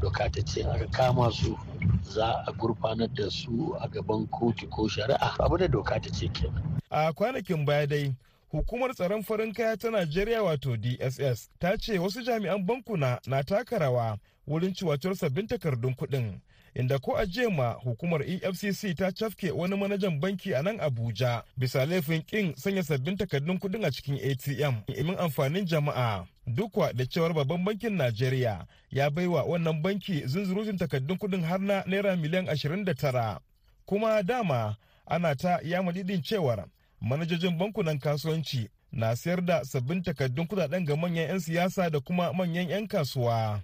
Doka 0.00 0.30
ta 0.30 0.40
ce 0.46 0.62
aka 0.64 0.86
kama 0.86 1.30
su 1.30 1.58
za 2.02 2.42
a 2.46 2.52
gurfanar 2.52 3.12
da 3.14 3.28
su 3.30 3.76
a 3.80 3.88
gaban 3.88 4.26
kotu 4.30 4.66
ko 4.70 4.88
shari'a. 4.88 5.36
Abu 5.44 5.58
da 5.58 5.66
doka 5.68 6.00
ta 6.00 6.08
ce 6.10 6.28
kenan. 6.28 6.62
A 6.90 7.12
kwanakin 7.12 7.66
baya 7.66 7.86
dai 7.86 8.16
hukumar 8.52 8.94
tsaron 8.94 9.22
farin 9.22 9.52
kaya 9.52 9.76
ta 9.76 9.90
najeriya 9.90 10.42
wato 10.42 10.76
dss 10.76 11.50
ta 11.58 11.76
ce 11.78 11.98
wasu 11.98 12.22
jami'an 12.22 12.64
bankuna 12.66 13.20
na 13.26 13.42
taka 13.42 13.78
rawa 13.78 14.18
wurin 14.46 14.74
ciwatar 14.74 15.16
sabbin 15.16 15.46
takardun 15.46 15.94
kuɗin 15.94 16.38
inda 16.74 16.98
ko 16.98 17.16
a 17.16 17.24
ma 17.50 17.72
hukumar 17.72 18.22
efcc 18.22 18.94
ta 18.96 19.10
cafke 19.12 19.50
wani 19.50 19.76
manajan 19.76 20.20
banki 20.20 20.54
a 20.54 20.62
nan 20.62 20.80
abuja 20.80 21.42
bisa 21.56 21.86
laifin 21.86 22.22
kin 22.22 22.54
sanya 22.56 22.82
sabbin 22.82 23.16
takardun 23.16 23.58
kuɗin 23.58 23.84
a 23.84 23.90
cikin 23.90 24.16
atm 24.30 24.74
imin 24.98 25.16
amfanin 25.18 25.64
jama'a 25.66 26.26
dukwa 26.46 26.92
da 26.92 27.04
cewar 27.06 27.32
babban 27.34 27.64
bankin 27.64 27.96
najeriya 27.96 28.66
ya 28.90 29.10
baiwa 29.10 29.42
wannan 29.44 29.82
banki 29.82 30.26
zunzurutun 30.26 30.76
takardun 30.76 31.16
kuɗin 31.18 31.42
har 31.44 31.60
na 31.60 31.84
naira 31.86 32.16
miliyan 32.16 32.46
29 32.46 33.38
kuma 33.86 34.22
dama 34.22 34.76
ana 35.06 35.34
ta 35.36 35.58
yamadidin 35.64 36.22
cewar 36.22 36.66
manajojin 37.02 37.58
bankunan 37.58 37.98
kasuwanci 37.98 38.68
na 38.92 39.16
sayar 39.16 39.40
da 39.44 39.64
sabbin 39.64 40.02
takardun 40.02 40.46
kuɗaɗen 40.46 40.84
ga 40.86 40.96
manyan 40.96 41.28
'yan 41.28 41.40
siyasa 41.40 41.90
da 41.90 42.00
kuma 42.00 42.32
manyan 42.32 42.68
'yan 42.68 42.86
kasuwa. 42.88 43.60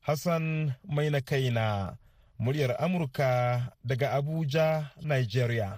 Hassan 0.00 0.72
mai 0.88 1.10
na 1.10 1.20
kaina, 1.20 1.96
muryar 2.38 2.76
Amurka 2.80 3.60
daga 3.84 4.16
Abuja, 4.16 4.90
Nigeria. 5.02 5.76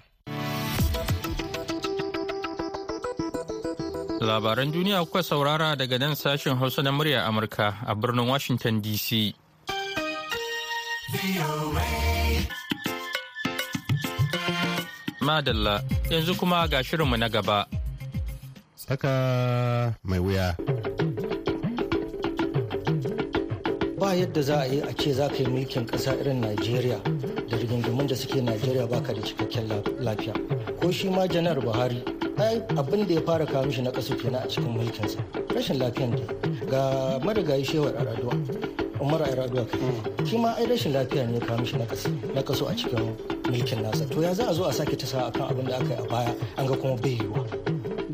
Labaran 4.22 4.70
duniya 4.72 5.02
kuka 5.04 5.22
saurara 5.22 5.74
daga 5.76 5.98
nan 5.98 6.14
sashen 6.14 6.54
Hausa 6.56 6.82
na 6.82 6.92
murya 6.94 7.26
Amurka 7.26 7.82
a 7.86 7.94
birnin 7.94 8.28
Washington 8.30 8.78
DC. 8.80 9.34
Madalla 15.22 15.82
yanzu 16.10 16.34
kuma 16.34 16.66
ga 16.68 16.82
shirinmu 16.82 17.16
na 17.16 17.28
gaba. 17.28 17.66
Tsaka 18.76 19.94
mai 20.04 20.18
wuya. 20.18 20.56
Ba 23.98 24.14
yadda 24.18 24.42
za 24.42 24.60
a 24.62 24.66
yi 24.66 24.80
a 24.82 24.92
ce 24.94 25.12
za 25.14 25.28
ka 25.28 25.36
yi 25.36 25.46
mulkin 25.46 25.86
ƙasa 25.86 26.18
irin 26.20 26.40
Najeriya 26.40 26.98
da 27.48 27.56
rigingimun 27.56 28.06
da 28.08 28.14
suke 28.16 28.42
Najeriya 28.42 28.86
baka 28.90 29.14
da 29.14 29.20
cikakken 29.22 29.68
lafiya. 30.02 30.34
Ko 30.80 30.90
shi 30.90 31.08
ma 31.08 31.26
janar 31.26 31.60
Buhari 31.62 32.02
ai 32.38 32.62
abin 32.76 33.06
da 33.08 33.14
ya 33.14 33.20
fara 33.20 33.46
kawo 33.46 33.64
mishi 33.66 33.82
na 33.82 33.90
kasu 33.90 34.16
kenan 34.16 34.42
a 34.42 34.48
cikin 34.48 34.70
mulkinsa 34.74 35.18
rashin 35.54 35.78
lafiyan 35.78 36.10
da 36.16 36.24
ga 36.70 37.18
marigayi 37.24 37.64
shewar 37.64 37.94
araduwa 37.96 38.34
umar 39.00 39.22
araduwa 39.22 39.64
kai 39.66 40.26
shi 40.26 40.38
ma 40.38 40.54
ai 40.56 40.66
rashin 40.66 40.92
lafiya 40.92 41.26
ne 41.26 41.38
ya 41.38 41.46
kawo 41.46 41.58
mishi 41.60 41.76
na 42.34 42.42
kaso 42.42 42.66
a 42.66 42.74
cikin 42.74 43.14
mulkin 43.52 43.82
nasa. 43.82 44.08
To 44.10 44.22
ya 44.22 44.32
za 44.34 44.48
a 44.50 44.54
zo 44.54 44.64
a 44.64 44.72
sake 44.72 44.96
tasa 44.96 45.28
akan 45.30 45.50
abin 45.50 45.66
da 45.68 45.76
aka 45.76 45.88
yi 45.94 45.94
a 46.00 46.08
baya 46.08 46.34
an 46.56 46.66
ga 46.66 46.76
kuma 46.76 46.96
bai 46.96 47.18
yiwuwa. 47.18 47.44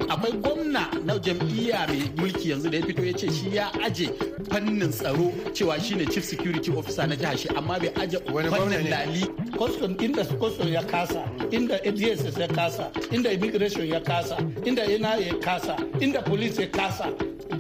Akwai 0.09 0.33
gwamna 0.43 0.89
na 1.05 1.19
jam'iyya 1.19 1.87
mai 1.89 2.11
mulki 2.17 2.51
yanzu 2.51 2.71
da 2.71 2.79
ya 2.79 2.87
fito 2.87 3.05
ya 3.05 3.13
ce 3.13 3.31
shi 3.31 3.55
ya 3.57 3.71
aje 3.85 4.09
fannin 4.51 4.91
tsaro 4.91 5.31
cewa 5.53 5.79
shine 5.81 6.07
chief 6.07 6.25
security 6.25 6.73
officer 6.73 7.07
na 7.07 7.15
jihar 7.17 7.37
shi 7.39 7.49
amma 7.57 7.79
bai 7.79 7.91
aje 8.01 8.19
fannin 8.27 8.91
lali. 8.91 9.27
Custom 9.59 9.95
inda 10.01 10.25
custom 10.25 10.69
ya 10.73 10.83
kasa 10.83 11.23
inda 11.51 11.79
dss 11.79 12.39
ya 12.39 12.49
kasa 12.49 12.91
inda 13.13 13.31
immigration 13.33 13.87
ya 13.87 14.01
kasa 14.01 14.37
inda 14.65 14.85
ina 14.87 15.15
ya 15.17 15.35
kasa 15.35 15.77
inda 16.01 16.23
police 16.23 16.59
ya 16.63 16.67
kasa 16.69 17.13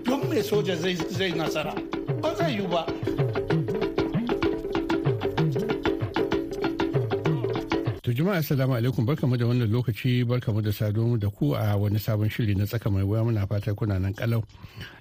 don 0.04 0.20
mai 0.28 0.42
soja 0.42 0.74
zai 0.76 1.32
nasara? 1.32 1.74
Ba 2.22 2.34
zai 2.34 2.54
yiwu 2.54 2.68
ba. 2.68 2.86
Jama'a 8.18 8.36
assalamu 8.42 8.74
alaikum 8.74 9.06
barkamu 9.06 9.36
da 9.38 9.46
wannan 9.46 9.70
lokaci 9.70 10.24
barkamu 10.26 10.60
da 10.62 10.72
sado 10.72 11.16
da 11.16 11.30
ku 11.30 11.54
a 11.54 11.76
wani 11.78 11.98
sabon 12.02 12.28
shiri 12.28 12.54
na 12.54 12.66
tsaka 12.66 12.90
mai 12.90 13.02
wuya 13.06 13.22
muna 13.24 13.46
fata 13.46 13.74
kuna 13.74 13.98
nan 13.98 14.12
kalau. 14.14 14.42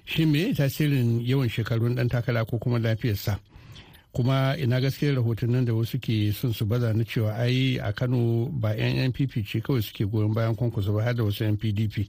Shi 0.06 0.24
me 0.24 0.54
tasirin 0.54 1.18
yawan 1.26 1.48
shekarun 1.50 1.96
dan 1.98 2.08
takara 2.08 2.46
ko 2.46 2.58
kuma 2.62 2.78
lafiyarsa? 2.78 3.38
kuma 4.14 4.54
ina 4.58 4.80
gaskiyar 4.80 5.14
rahotannin 5.18 5.64
da 5.66 5.74
wasu 5.74 5.98
ke 5.98 6.32
son 6.32 6.52
su 6.54 6.64
baza 6.64 6.92
na 6.94 7.04
cewa 7.04 7.34
ai 7.36 7.78
a 7.82 7.92
kano 7.92 8.46
ba 8.54 8.74
'yan 8.74 9.10
npp 9.10 9.42
ce 9.46 9.60
kawai 9.60 9.82
suke 9.82 10.06
goyon 10.06 10.32
bayan 10.34 10.54
kwankwaso 10.56 10.92
ba 10.94 11.02
har 11.02 11.14
da 11.14 11.24
wasu 11.24 11.44
'yan 11.44 11.56
pdp 11.58 12.06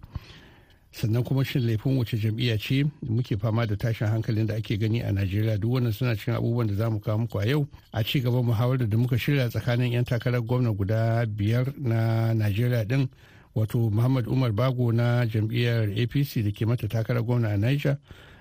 sannan 0.91 1.23
kuma 1.23 1.43
shin 1.45 1.61
laifin 1.65 1.97
wace 1.97 2.17
jam'iyya 2.17 2.57
ce? 2.59 2.83
Muke 3.07 3.37
fama 3.39 3.65
da 3.65 3.75
tashin 3.75 4.07
hankalin 4.07 4.47
da 4.47 4.55
ake 4.55 4.77
gani 4.79 5.01
a 5.01 5.11
najeriya. 5.11 5.59
Duk 5.59 5.71
wannan 5.71 5.93
suna 5.93 6.15
cikin 6.15 6.35
abubuwan 6.35 6.67
da 6.67 6.75
za 6.75 6.89
mu 6.89 6.99
kawo 6.99 7.17
muku 7.17 7.39
a 7.39 7.45
yau. 7.47 7.67
A 7.93 8.03
ci 8.03 8.21
gaban 8.21 8.45
muhawarar 8.45 8.89
da 8.89 8.97
muka 8.97 9.17
shirya 9.17 9.49
tsakanin 9.49 9.91
'yan 9.93 10.05
takarar 10.05 10.41
gwamna 10.41 10.71
guda 10.73 11.25
biyar 11.25 11.73
na 11.77 12.33
najeriya 12.33 12.85
din 12.87 13.09
wato 13.55 13.89
muhammad 13.89 14.27
umar 14.27 14.51
bago 14.51 14.91
na 14.91 15.25
jam'iyyar 15.25 15.89
apc 15.91 16.43
da 16.43 16.51
ke 16.51 16.65
mata 16.65 16.87
takarar 16.87 17.23
gwamna 17.23 17.49
a 17.49 17.57
niger 17.57 17.97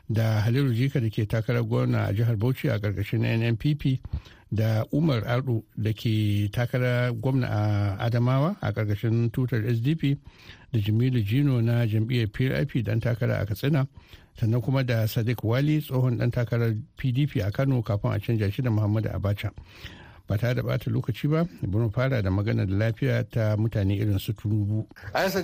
da 0.09 0.41
haliru 0.41 0.73
jika 0.75 1.01
da 1.01 1.09
ke 1.11 1.27
takarar 1.27 1.63
gwamna 1.65 2.05
a 2.09 2.13
jihar 2.13 2.37
bauchi 2.37 2.69
a 2.71 2.79
ƙarƙashin 2.79 3.25
nnpp 3.25 4.01
da 4.51 4.85
umar 4.93 5.25
ardo 5.29 5.65
da 5.77 5.93
ke 5.93 6.49
takarar 6.53 7.13
gwamna 7.13 7.47
a 7.49 7.97
adamawa 8.07 8.57
a 8.61 8.73
ƙarƙashin 8.73 9.31
tutar 9.31 9.61
sdp 9.75 10.19
da 10.73 10.79
jamilu 10.81 11.21
jino 11.23 11.61
na 11.63 11.87
jam'iyyar 11.87 12.29
prip 12.33 12.85
dan 12.85 13.01
takara 13.01 13.41
a 13.41 13.47
katsina 13.47 13.87
sannan 14.41 14.61
kuma 14.63 14.85
da 14.85 15.07
sadiq 15.07 15.43
wali 15.45 15.81
tsohon 15.81 16.19
dan 16.19 16.31
takarar 16.31 16.75
pdp 16.97 17.43
a 17.47 17.51
kano 17.51 17.83
kafin 17.83 18.13
a 18.13 18.19
canja 18.21 18.51
shi 18.51 18.63
da 18.63 18.71
muhammadu 18.71 19.09
abacha. 19.11 19.51
Ba 20.29 20.37
tare 20.37 20.55
da 20.55 20.63
bata 20.63 20.91
lokaci 20.91 21.25
ba 21.27 21.43
bari 21.63 21.89
fara 21.91 22.21
da 22.23 22.29
magana 22.31 22.67
da 22.69 22.75
lafiya 22.77 23.25
ta 23.31 23.57
mutane 23.57 23.97
irin 23.97 24.19
su 24.21 24.35
a 25.15 25.23
yasa 25.25 25.41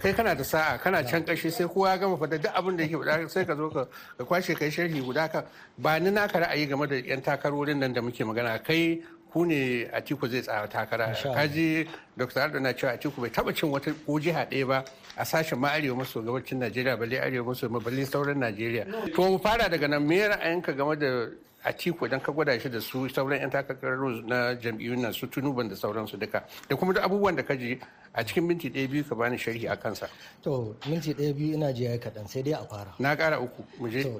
kai 0.00 0.14
kana 0.14 0.34
da 0.36 0.44
sa'a 0.44 0.78
kana 0.78 1.02
can 1.02 1.24
kashi 1.24 1.50
sai 1.50 1.66
kowa 1.66 1.98
gama 1.98 2.16
fada 2.16 2.38
duk 2.38 2.52
abin 2.54 2.76
da 2.76 2.84
yake 2.84 2.94
faɗa 3.02 3.28
sai 3.28 3.44
ka 3.44 3.56
zo 3.56 3.68
ka 3.68 3.88
kwashe 4.24 4.54
kai 4.54 4.70
sharhi 4.70 5.02
guda 5.02 5.26
ka. 5.28 5.42
Ba 5.76 5.98
ni 5.98 6.10
naka 6.10 6.38
ra'ayi 6.38 6.68
game 6.68 6.86
da 6.86 6.94
yan 6.94 7.20
takarorin 7.20 7.78
nan 7.82 7.92
da 7.92 8.00
muke 8.00 8.22
magana. 8.24 8.62
Kai 8.62 9.02
ku 9.32 9.44
ne 9.44 9.86
atiku 9.92 10.28
zai 10.28 10.40
tsaya 10.42 10.66
takara. 10.68 11.12
Kaji 11.14 11.86
dr 12.16 12.40
ardo 12.40 12.58
na 12.60 12.72
cewa 12.72 12.92
atiku 12.92 13.20
bai 13.20 13.30
taba 13.30 13.52
cin 13.52 13.70
wata 13.70 13.92
ko 14.06 14.18
jiha 14.18 14.48
ɗaya 14.50 14.66
ba 14.66 14.84
a 15.16 15.24
sashen 15.24 15.58
ma 15.58 15.68
arewa 15.72 15.96
maso 15.98 16.22
gabacin 16.22 16.58
najeriya 16.58 16.96
balle 16.98 17.20
arewa 17.20 17.46
maso 17.46 17.68
balle 17.68 18.04
sauran 18.06 18.38
najeriya. 18.38 18.86
To 19.14 19.22
mu 19.30 19.38
fara 19.38 19.68
daga 19.68 19.88
nan 19.88 20.06
me 20.06 20.16
ra'ayinka 20.18 20.72
game 20.76 20.96
da 20.98 21.28
atiku 21.64 22.06
idan 22.06 22.20
ka 22.22 22.32
gwada 22.32 22.58
shi 22.60 22.68
da 22.70 22.80
su 22.80 23.08
sauran 23.08 23.40
'yan 23.40 23.50
takarar 23.50 23.98
na 24.24 24.54
jam'iyyun 24.54 25.00
nan 25.02 25.12
su 25.12 25.26
tunuban 25.26 25.68
da 25.68 25.74
sauransu 25.74 26.16
duka 26.16 26.44
da 26.68 26.76
kuma 26.76 26.92
duk 26.94 27.02
abubuwan 27.02 27.34
da 27.36 27.42
ka 27.42 27.56
ji 27.56 27.78
a 28.14 28.22
cikin 28.24 28.46
minti 28.46 28.70
ɗaya 28.70 28.88
biyu 28.88 29.04
ka 29.04 29.14
bani 29.14 29.36
sharhi 29.36 29.66
a 29.68 29.76
kansa. 29.76 30.08
To 30.42 30.76
minti 30.86 31.12
ɗaya 31.14 31.34
biyu 31.34 31.54
ina 31.58 31.72
ji 31.74 31.84
yayi 31.84 31.98
kaɗan 31.98 32.26
sai 32.28 32.42
dai 32.42 32.54
a 32.54 32.64
fara. 32.64 32.94
Na 32.98 33.14
ƙara 33.16 33.40
uku 33.42 33.62
mu 33.78 33.88
je. 33.90 34.02
To 34.02 34.16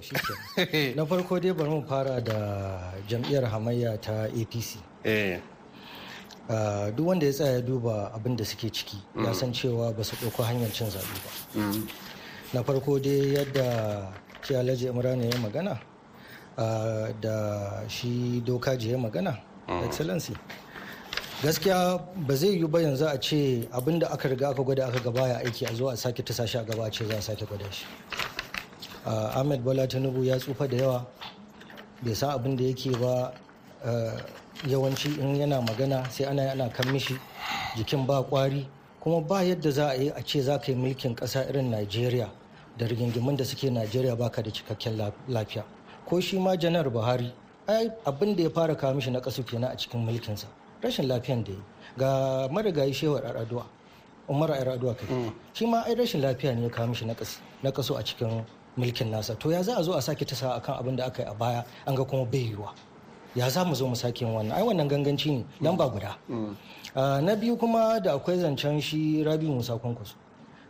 na 0.96 1.04
farko 1.06 1.38
dai 1.40 1.52
bari 1.54 1.70
mu 1.70 1.82
fara 1.86 2.20
da 2.20 2.92
jam'iyyar 3.08 3.44
hamayya 3.48 3.96
ta 4.02 4.26
apc 4.28 4.76
duk 6.96 7.06
wanda 7.06 7.26
ya 7.26 7.32
tsaya 7.32 7.60
duba 7.62 8.10
abin 8.14 8.36
da 8.36 8.44
suke 8.44 8.70
ciki 8.72 8.96
ya 9.16 9.32
san 9.34 9.52
cewa 9.52 9.92
ba 9.92 10.02
su 10.04 10.16
ɗauko 10.16 10.42
hanyar 10.42 10.70
cin 10.72 10.88
zaɓe 10.90 11.14
ba. 11.24 11.30
Na 12.54 12.62
farko 12.62 12.98
dai 12.98 13.34
yadda 13.36 14.12
ce 14.42 14.56
alhaji 14.56 14.86
imran 14.88 15.20
ya 15.22 15.38
magana 15.38 15.78
Uh, 16.58 17.06
da 17.22 17.70
shi 17.86 18.42
doka 18.44 18.74
je 18.76 18.96
magana 18.96 19.38
mm. 19.68 19.84
excellency. 19.86 20.34
Gaskiya 21.42 22.02
ba 22.26 22.34
zai 22.34 22.58
yi 22.58 22.66
ba 22.66 22.80
yanzu 22.82 23.06
a 23.06 23.14
ce 23.20 23.62
abin 23.70 24.00
da 24.00 24.08
aka 24.10 24.26
riga 24.28 24.48
aka 24.50 24.62
gwada 24.64 24.86
aka 24.90 24.98
gaba 24.98 25.28
ya 25.28 25.38
aiki 25.38 25.66
a 25.70 25.74
zo 25.74 25.86
a 25.86 25.96
sake 25.96 26.24
ta 26.26 26.34
sashi 26.34 26.58
a 26.58 26.64
gaba 26.64 26.86
a 26.86 26.90
ce 26.90 27.06
za 27.06 27.14
a 27.14 27.22
sake 27.22 27.46
gwada 27.46 27.70
shi. 27.70 27.86
Uh, 29.06 29.38
ahmed 29.38 29.62
bola 29.62 29.86
tinubu 29.86 30.24
ya 30.24 30.34
tsufa 30.36 30.66
da 30.66 30.76
yawa 30.76 31.06
bai 32.02 32.14
san 32.14 32.30
abin 32.34 32.56
da 32.56 32.64
yake 32.64 32.90
ba 32.98 33.30
yawanci 34.66 35.18
in 35.20 35.36
yana 35.36 35.60
magana 35.62 36.08
sai 36.10 36.24
ana 36.26 36.50
ana 36.52 36.68
kan 36.68 36.86
mishi 36.92 37.18
jikin 37.76 38.06
ba 38.06 38.22
kwari. 38.22 38.66
Kuma 39.00 39.20
ba 39.20 39.42
yadda 39.44 39.70
za 39.70 39.88
a 39.90 39.94
yi 39.94 40.08
a 40.10 40.22
ce 40.22 40.40
za 40.42 40.58
ka 40.58 40.72
yi 40.72 40.74
mulkin 40.74 41.14
ƙasa 41.14 41.48
irin 41.48 41.70
najeriya 41.70 42.28
da 42.76 42.86
rigingimin 42.86 43.36
da 43.36 43.44
suke 43.44 43.70
najeriya 43.70 44.16
baka 44.18 44.42
da 44.42 44.50
cikakken 44.50 44.96
lafiya. 45.28 45.64
Ko 46.06 46.20
shi 46.20 46.38
ma 46.38 46.56
janar 46.56 46.90
buhari 46.90 47.32
ai 47.68 47.90
abin 48.06 48.34
da 48.36 48.42
ya 48.42 48.50
fara 48.50 48.74
kawo 48.74 48.94
mishi 48.94 49.10
na 49.10 49.20
kasu 49.20 49.44
kenan 49.44 49.70
a 49.70 49.76
cikin 49.76 50.04
mulkinsa. 50.04 50.46
Rashin 50.82 51.06
lafiyan 51.06 51.44
da 51.44 51.52
ya 51.52 51.58
ga 51.96 52.48
marigayi 52.48 52.92
shewar 52.92 53.22
araduwa 53.22 53.64
umar 54.28 54.50
araduwa 54.50 54.94
kai. 54.96 55.32
Shi 55.54 55.66
ma 55.66 55.82
ai 55.86 55.94
rashin 55.94 56.20
lafiya 56.20 56.54
ne 56.56 56.62
ya 56.62 56.68
kawo 56.70 56.88
mishi 56.88 57.06
na 57.06 57.70
kaso 57.70 57.94
a 57.94 58.02
cikin 58.02 58.44
mulkin 58.76 59.10
nasa. 59.10 59.38
To 59.38 59.50
ya 59.50 59.62
za 59.62 59.76
a 59.78 59.82
zo 59.82 59.92
a 59.94 60.02
sake 60.02 60.26
tasa 60.26 60.58
akan 60.60 60.74
abin 60.82 60.96
da 60.96 61.06
aka 61.06 61.22
yi 61.22 61.28
a 61.28 61.34
baya 61.34 61.64
an 61.86 61.94
ga 61.94 62.04
kuma 62.04 62.24
bai 62.26 62.50
yiwuwa. 62.50 62.74
Ya 63.38 63.48
za 63.48 63.64
mu 63.64 63.74
zo 63.74 63.86
mu 63.86 63.94
sake 63.94 64.24
wannan? 64.26 64.52
Ai 64.52 64.62
wannan 64.62 64.88
ganganci 64.90 65.30
ne 65.30 65.44
nan 65.60 65.76
ba 65.76 65.86
guda. 65.88 66.18
Na 67.22 67.34
biyu 67.36 67.56
kuma 67.56 68.00
da 68.02 68.14
akwai 68.18 68.38
zancen 68.38 68.80
shi 68.82 69.22
rabiu 69.22 69.54
musa 69.54 69.78
kwankwaso. 69.78 70.14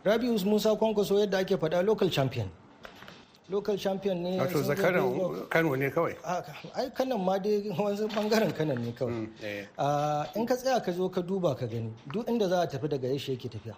Rabiu 0.05 0.37
musa 0.45 0.77
kwankwaso 0.77 1.19
yadda 1.19 1.39
ake 1.39 1.57
faɗa 1.57 1.83
local 1.85 2.11
champion. 2.11 2.49
Local 3.49 3.77
champion 3.79 4.23
ne 4.23 4.37
wato 4.39 4.61
zakaran 4.63 5.49
kano 5.49 5.75
ne 5.75 5.89
kawai? 5.91 6.15
Ai 6.77 6.91
kanan 6.93 7.19
ma 7.25 7.39
dai 7.39 7.65
wanzu 7.79 8.05
ɓangaren 8.13 8.53
kanan 8.53 8.79
ne 8.85 8.93
kawai. 8.93 9.25
In 10.37 10.45
ka 10.47 10.55
tsaya 10.57 10.81
ka 10.85 10.93
zo 10.93 11.09
ka 11.09 11.23
duba 11.23 11.55
ka 11.57 11.67
gani 11.67 11.89
duk 12.13 12.29
inda 12.29 12.49
za 12.49 12.61
a 12.61 12.67
tafi 12.67 12.89
daga 12.89 13.09
yashi 13.09 13.33
yake 13.33 13.49
tafiya. 13.49 13.75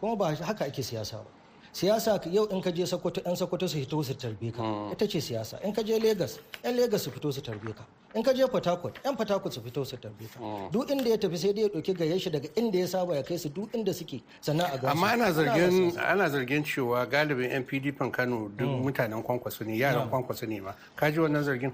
Kuma 0.00 0.16
ba 0.16 0.32
haka 0.34 0.64
ake 0.64 0.80
siyasa 0.82 1.16
ba. 1.20 1.28
Siyasa 1.72 2.20
yau 2.30 2.46
in 2.52 2.60
ka 2.60 2.70
je 2.70 2.84
sokoto 2.86 3.20
yan 3.24 3.34
sokoto 3.36 3.66
su 3.68 3.78
fito 3.78 4.02
su 4.04 4.14
tarbe 4.14 4.52
ka. 4.52 4.62
Ita 4.92 5.06
ce 5.08 5.20
siyasa. 5.20 5.58
In 5.64 5.72
ka 5.72 5.82
je 5.82 5.98
lagos 5.98 6.38
yan 6.64 6.76
lagos 6.76 7.02
su 7.02 7.10
fito 7.10 7.32
su 7.32 7.40
tarbe 7.40 7.72
ka. 7.74 7.84
In 8.14 8.22
ka 8.22 8.32
je 8.34 8.46
port 8.46 8.64
harcourt 8.66 8.98
yan 9.04 9.16
port 9.16 9.28
harcourt 9.30 9.54
su 9.54 9.60
fito 9.62 9.84
su 9.86 9.96
tarbe 9.96 10.28
ka. 10.28 10.38
Duk 10.70 10.90
inda 10.90 11.08
ya 11.08 11.16
tafi 11.18 11.36
sai 11.38 11.52
dai 11.52 11.62
ya 11.62 11.68
ɗauki 11.68 11.94
gayyar 11.96 12.20
shi 12.20 12.30
daga 12.30 12.48
inda 12.56 12.78
ya 12.78 12.86
saba 12.86 13.16
ya 13.16 13.22
kai 13.22 13.38
su 13.38 13.48
duk 13.48 13.72
inda 13.72 13.92
suke 13.94 14.20
sannan 14.40 14.66
a 14.68 14.76
gansu 14.76 14.90
amma 14.92 15.06
ana 15.12 15.32
zargin 15.32 15.96
ana 15.98 16.28
zargin 16.28 16.62
cewa 16.64 17.06
galibin 17.08 17.50
yan 17.50 17.64
pdp 17.64 18.12
kano 18.12 18.48
duk 18.56 18.68
mutanen 18.68 19.22
kwankwaso 19.22 19.64
ne 19.64 19.76
yaran 19.78 20.08
kwankwaso 20.10 20.46
ne 20.46 20.60
ma. 20.60 20.74
Ka 20.94 21.10
ji 21.10 21.18
wannan 21.18 21.42
zargin? 21.42 21.72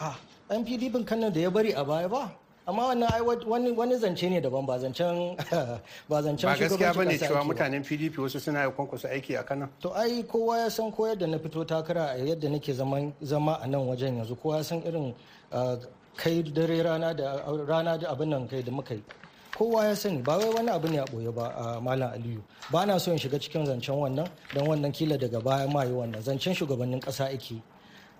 Ah 0.00 0.18
yan 0.50 0.64
pdp 0.64 1.06
kano 1.06 1.30
da 1.30 1.40
ya 1.40 1.50
bari 1.50 1.70
a 1.72 1.84
baya 1.84 2.08
ba 2.08 2.34
amma 2.66 2.82
wannan 2.88 3.08
ai 3.12 3.20
wani 3.22 3.70
wani 3.72 3.96
zance 3.96 4.28
ne 4.30 4.40
daban 4.40 4.66
ba 4.66 4.78
zancen 4.78 5.36
ba 6.08 6.22
zancen 6.22 6.46
ba 6.50 6.56
gaskiya 6.58 6.94
ba 6.94 7.04
ne 7.04 7.18
cewa 7.18 7.44
mutanen 7.44 7.82
PDP 7.82 8.18
wasu 8.18 8.40
suna 8.40 8.64
yi 8.64 8.70
kwankwaso 8.70 9.08
aiki 9.08 9.36
a 9.36 9.42
kanan. 9.42 9.68
To 9.80 9.90
ai 9.96 10.22
kowa 10.22 10.58
ya 10.58 10.68
san 10.70 10.92
ko 10.92 11.04
yadda 11.08 11.26
na 11.26 11.38
fito 11.38 11.64
takara 11.64 12.10
a 12.14 12.18
yadda 12.18 12.48
nake 12.48 12.72
zaman 12.72 13.12
zama 13.22 13.58
a 13.62 13.66
nan 13.66 13.80
wajen 13.88 14.16
yanzu. 14.18 14.36
Kowa 14.36 14.56
ya 14.56 14.62
san 14.64 14.82
irin 14.82 15.14
kai 16.16 16.42
dare 16.42 16.82
rana 16.82 17.14
da 17.14 17.42
rana 17.66 17.98
da 17.98 18.10
abin 18.12 18.28
nan 18.28 18.48
kai 18.48 18.62
da 18.62 18.70
muka 18.70 18.94
yi. 18.94 19.02
Kowa 19.56 19.84
ya 19.84 19.94
sani. 19.96 20.22
Ba 20.22 20.36
wai 20.38 20.48
wani 20.54 20.68
abu 20.70 20.88
ne 20.88 20.98
a 20.98 21.04
ɓoye 21.04 21.34
ba 21.34 21.48
a 21.56 21.80
malam 21.80 22.12
aliyu. 22.12 22.42
Ba 22.70 22.84
na 22.86 22.98
so 22.98 23.10
in 23.12 23.18
shiga 23.18 23.38
cikin 23.40 23.66
zancen 23.66 23.96
wannan. 23.96 24.28
Don 24.54 24.66
wannan 24.66 24.92
kila 24.92 25.18
daga 25.18 25.40
baya 25.42 25.66
ma 25.68 25.82
yi 25.84 25.92
wannan. 25.92 26.22
Zancen 26.22 26.54
shugabannin 26.54 27.00
ƙasa 27.00 27.24
ake 27.32 27.60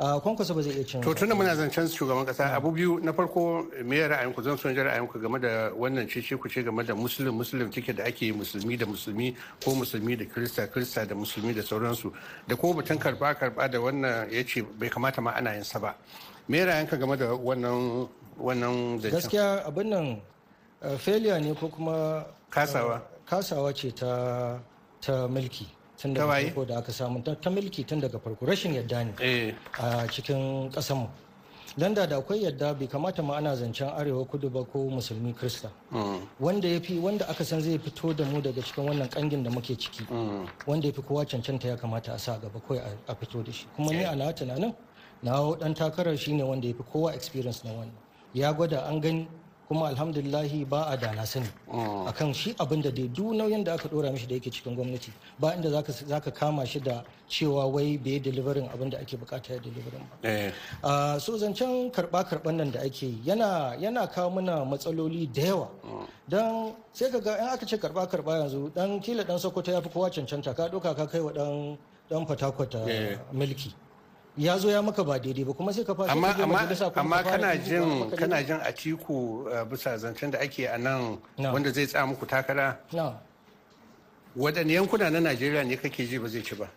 kwankwasa 0.00 0.54
ba 0.54 0.62
zai 0.62 0.72
iya 0.72 0.84
cin 0.84 1.00
to 1.02 1.14
tunda 1.14 1.34
muna 1.34 1.54
zancen 1.54 1.88
shugaban 1.88 2.24
kasa 2.26 2.54
abu 2.56 2.72
biyu 2.72 2.98
na 3.04 3.12
farko 3.12 3.66
me 3.84 3.98
ya 3.98 4.08
ra'ayinku 4.08 4.42
zan 4.42 4.56
son 4.56 4.74
ji 4.74 4.80
ra'ayinku 4.80 5.20
game 5.20 5.38
da 5.38 5.70
wannan 5.76 6.08
cece 6.08 6.36
ku 6.40 6.48
ce 6.48 6.62
game 6.64 6.82
da 6.82 6.94
muslim 6.94 7.34
muslim 7.36 7.70
tike 7.70 7.92
da 7.92 8.04
ake 8.04 8.32
musulmi 8.32 8.76
da 8.78 8.86
musulmi 8.86 9.36
ko 9.64 9.74
musulmi 9.74 10.16
da 10.16 10.24
krista 10.24 10.66
krista 10.66 11.04
da 11.04 11.14
musulmi 11.14 11.52
da 11.54 11.62
sauransu. 11.62 12.12
Da 12.48 12.56
kuma 12.56 12.74
batun 12.82 12.96
karɓa 12.98 13.34
karɓa 13.38 13.70
da 13.70 13.78
wannan 13.80 14.30
ya 14.32 14.42
ce 14.44 14.62
bai 14.78 14.88
kamata 14.88 15.20
ma 15.20 15.30
ana 15.32 15.54
yin 15.54 15.64
sa 15.64 15.78
ba. 15.78 15.94
Me 16.48 16.58
ya 16.58 16.64
ra'ayinka 16.66 16.96
game 16.98 17.16
da 17.16 17.26
wannan 17.36 18.08
wannan 18.38 19.00
zancen? 19.00 19.12
Gaskiya 19.20 19.64
abin 19.66 19.88
nan 19.90 20.20
failure 20.98 21.38
ne 21.40 21.54
ko 21.54 21.68
kuma 21.68 22.24
kasawa. 22.50 23.02
kasawa 23.28 23.72
ce 23.74 23.90
ta 23.92 24.58
ta 25.00 25.26
mulki. 25.28 25.66
Tun 26.00 26.14
daga 26.14 26.32
farko 26.32 26.64
da 26.66 26.78
aka 26.78 26.92
samu 26.92 27.22
ta 27.22 27.50
milki 27.50 27.84
tun 27.86 28.00
daga 28.00 28.18
farko. 28.18 28.46
Rashin 28.46 28.74
yadda 28.74 29.04
ne 29.04 29.54
a 29.78 30.06
cikin 30.08 30.70
kasanmu 30.72 31.08
don 31.76 31.94
da 31.94 32.06
akwai 32.06 32.42
yadda 32.42 32.74
bai 32.78 32.86
kamata 32.86 33.22
ma 33.22 33.36
ana 33.36 33.54
zancen 33.54 33.88
arewa 33.94 34.24
kudu 34.26 34.50
ba 34.50 34.64
ko 34.64 34.88
musulmi 34.90 35.34
krista 35.34 35.68
wanda 36.40 36.66
ya 36.68 36.80
fi 36.80 36.98
wanda 36.98 37.28
aka 37.28 37.44
san 37.44 37.60
zai 37.60 37.78
fito 37.78 38.12
da 38.16 38.24
mu 38.24 38.40
daga 38.40 38.62
cikin 38.62 38.84
wannan 38.88 39.08
kangin 39.10 39.42
da 39.44 39.50
muke 39.50 39.76
ciki 39.76 40.06
wanda 40.66 40.86
ya 40.88 40.92
fi 40.92 41.02
kowa 41.02 41.24
cancanta 41.24 41.68
ya 41.68 41.76
kamata 41.76 42.12
a 42.14 42.18
sa 42.18 42.38
gaba 42.38 42.58
kawai 42.60 42.80
a 43.06 43.14
fito 43.14 43.42
da 43.44 43.52
shi. 43.52 43.66
Kuma 43.76 43.92
ni 43.92 44.02
a 44.04 44.16
na 44.16 44.32
tunanin 44.32 44.74
na 45.22 45.54
dan 45.60 45.74
takarar 45.74 46.16
shine 46.18 46.42
wanda 46.42 46.66
ya 46.66 46.74
fi 46.74 46.82
kowa 46.92 47.14
experience 47.14 47.62
na 47.64 47.70
wannan. 47.72 47.94
Ya 48.32 48.52
gwada 48.52 48.86
an 48.88 49.00
gani 49.00 49.28
kuma 49.70 49.86
alhamdulillahi 49.94 50.66
ba 50.66 50.90
a 50.90 50.96
dana 50.98 51.22
sani 51.22 51.46
akan 52.10 52.34
shi 52.34 52.50
abin 52.58 52.82
da 52.82 52.90
dai 52.90 53.06
duk 53.06 53.30
nauyin 53.38 53.62
da 53.64 53.74
aka 53.78 53.86
dora 53.88 54.10
mishi 54.10 54.26
da 54.26 54.34
yake 54.34 54.50
cikin 54.50 54.74
gwamnati 54.74 55.12
ba 55.38 55.54
inda 55.54 55.70
zaka 55.70 56.30
kama 56.34 56.66
shi 56.66 56.80
da 56.82 57.04
cewa 57.30 57.70
wai 57.70 57.94
bai 57.96 58.18
deliverin 58.18 58.66
abin 58.74 58.90
da 58.90 58.98
ake 58.98 59.14
buƙata 59.16 59.54
ya 59.54 59.60
deliverin 59.62 60.02
ba. 60.10 61.20
So 61.22 61.38
zancen 61.38 61.86
karɓa 61.94 62.26
karɓan 62.26 62.56
nan 62.58 62.70
da 62.74 62.80
ake 62.82 63.14
yana 63.24 63.76
yana 63.78 64.10
kawo 64.10 64.30
mana 64.34 64.64
matsaloli 64.66 65.30
da 65.32 65.42
yawa. 65.54 65.68
Don 66.28 66.74
sai 66.92 67.06
ka 67.14 67.20
ga 67.22 67.36
in 67.38 67.46
aka 67.54 67.64
ce 67.64 67.76
karɓa 67.78 68.10
karɓa 68.10 68.40
yanzu 68.42 68.74
dan 68.74 68.98
kila 69.00 69.22
dan 69.22 69.38
sokoto 69.38 69.70
ya 69.70 69.78
fi 69.80 69.88
kowa 69.88 70.10
cancanta 70.10 70.50
ka 70.52 70.66
doka 70.66 70.90
ka 70.98 71.06
kai 71.06 71.20
wa 71.22 71.30
dan 71.30 71.78
dan 72.10 72.26
fatakwata 72.26 72.82
milki. 73.32 73.70
Ya 74.38 74.58
zo 74.58 74.70
ya 74.70 74.82
maka 74.82 75.04
ba 75.04 75.18
daidai 75.18 75.44
ba 75.44 75.52
kuma 75.52 75.72
sai 75.72 75.84
ka 75.84 75.94
fasa 75.94 76.12
amma 76.12 76.34
amma 76.94 77.22
kana 77.22 77.56
jin 77.56 78.10
kana 78.16 78.42
jin 78.42 78.60
a 78.62 78.72
tiku 78.72 79.44
bisa 79.70 79.96
zancen 79.98 80.30
da 80.30 80.38
ake 80.38 80.66
a 80.66 80.78
nan 80.78 81.18
wanda 81.38 81.72
zai 81.72 81.86
tsaya 81.86 82.06
muku 82.06 82.26
takara? 82.26 82.78
Waɗanne 84.36 84.72
yankuna 84.78 85.10
na 85.10 85.18
najeriya 85.20 85.64
ne 85.66 85.76
kake 85.76 86.06
ji 86.06 86.18
ba 86.18 86.28
zai 86.28 86.42
ci 86.42 86.54
ba? 86.54 86.68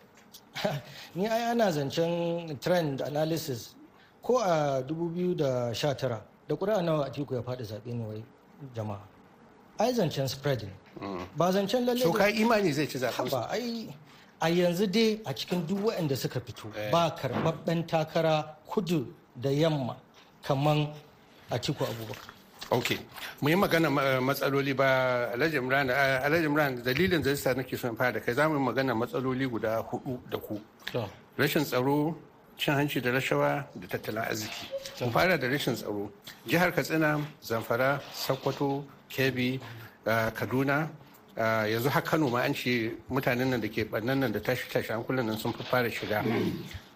Ni 1.15 1.27
ai 1.27 1.51
ana 1.51 1.69
zancen 1.71 2.57
trend 2.59 3.01
analysis 3.01 3.75
ko 4.21 4.39
a 4.41 4.81
2019 4.81 6.21
da 6.47 6.55
ƙuri'a 6.55 6.81
nawa 6.83 7.05
a 7.05 7.09
tiku 7.11 7.35
ya 7.35 7.41
faɗi 7.41 7.63
zaɓe 7.63 7.93
ne 7.93 8.03
wai 8.05 8.23
jama'a. 8.75 8.99
Ai 9.79 9.93
zancen 9.93 10.27
spread 10.27 10.63
ne 10.63 10.73
ba 11.37 11.51
zancen 11.51 11.85
lalle 11.85 11.99
so 12.01 12.11
ka 12.11 12.27
imani 12.29 12.71
zai 12.73 12.87
ci 12.87 12.97
zaɓen 12.97 13.29
ba 13.29 13.47
ai 13.49 13.87
a 14.43 14.49
yanzu 14.49 14.85
dai 14.87 15.21
a 15.25 15.33
cikin 15.33 15.65
duk 15.65 15.79
waɗanda 15.87 16.15
suka 16.17 16.39
fito 16.41 16.67
ba 16.91 17.15
karɓaɓɓen 17.15 17.87
takara 17.87 18.57
kudu 18.67 19.07
da 19.35 19.49
yamma 19.49 19.95
kaman 20.43 20.93
a 21.49 21.57
tiku 21.59 21.83
abubakar. 21.85 22.27
Ok 22.69 22.99
mu 23.41 23.49
yi 23.49 23.55
magana 23.55 23.89
matsaloli 24.19 24.73
ba 24.75 25.31
alhaji 25.33 25.57
imran 25.57 25.89
alhaji 25.89 26.45
imran 26.45 26.83
dalilin 26.83 27.21
da 27.23 27.29
yasa 27.29 27.53
nake 27.55 27.77
son 27.77 27.95
fara 27.95 28.11
da 28.13 28.19
kai 28.19 28.33
za 28.33 28.49
mu 28.49 28.55
yi 28.59 28.65
magana 28.65 28.93
matsaloli 28.93 29.47
guda 29.47 29.79
huɗu 29.79 30.19
da 30.29 30.37
ku. 30.37 30.59
Rashin 31.37 31.63
tsaro 31.63 32.13
cin 32.57 32.73
hanci 32.75 32.99
da 33.01 33.11
rashawa 33.11 33.65
da 33.75 33.87
tattalin 33.87 34.23
arziki. 34.27 34.67
Mu 35.05 35.11
fara 35.11 35.37
da 35.37 35.47
rashin 35.47 35.73
tsaro. 35.75 36.11
Jihar 36.45 36.73
katsina 36.75 37.17
zamfara 37.41 38.01
sokoto 38.13 38.83
kebbi 39.09 39.59
kaduna 40.35 40.89
yanzu 41.37 41.89
har 41.89 42.01
kano 42.01 42.29
ma 42.29 42.39
an 42.41 42.53
ce 42.53 42.91
mutanen 43.09 43.49
nan 43.49 43.61
da 43.61 43.67
ke 43.67 43.83
bannan 43.89 44.19
nan 44.19 44.31
da 44.31 44.39
tashi 44.39 44.69
tashi 44.71 44.91
hankulan 44.93 45.25
nan 45.25 45.37
sun 45.37 45.53
fi 45.53 45.63
fara 45.63 45.89
shiga. 45.89 46.23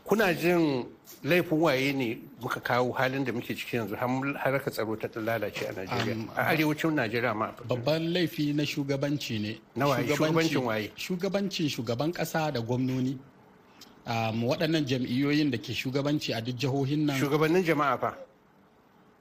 Kuna 0.06 0.34
jin 0.34 0.86
laifin 1.24 1.60
waye 1.60 1.92
ne 1.94 2.18
muka 2.42 2.60
kawo 2.62 2.94
halin 2.94 3.26
da 3.26 3.32
muke 3.34 3.54
ciki 3.56 3.76
yanzu? 3.78 3.96
Har 3.98 4.60
ka 4.60 4.72
tsaro 4.72 4.96
ta 4.96 5.08
lalace 5.20 5.66
a 5.68 5.74
najeriya. 5.74 6.30
A 6.38 6.54
arewacin 6.56 6.94
najeriya 6.96 7.36
ma 7.36 7.52
babban 7.68 8.14
laifi 8.14 8.54
na 8.56 8.64
shugabanci 8.64 9.40
ne. 9.42 9.60
Na 9.76 9.86
shugabancin 9.86 10.64
waye? 10.64 10.92
Shugabancin 10.96 11.68
shugaban 11.70 12.14
kasa 12.14 12.52
da 12.52 12.62
gwamnoni. 12.62 13.18
Waɗannan 14.08 14.86
jam'iyyoyin 14.88 15.52
da 15.52 15.58
ke 15.58 15.74
shugabanci 15.74 16.32
a 16.38 16.42
duk 16.42 16.56
jihohin 16.56 17.06
nan 17.06 17.20
shugabannin 17.20 17.64
jama'a 17.66 17.98
fa. 18.00 18.16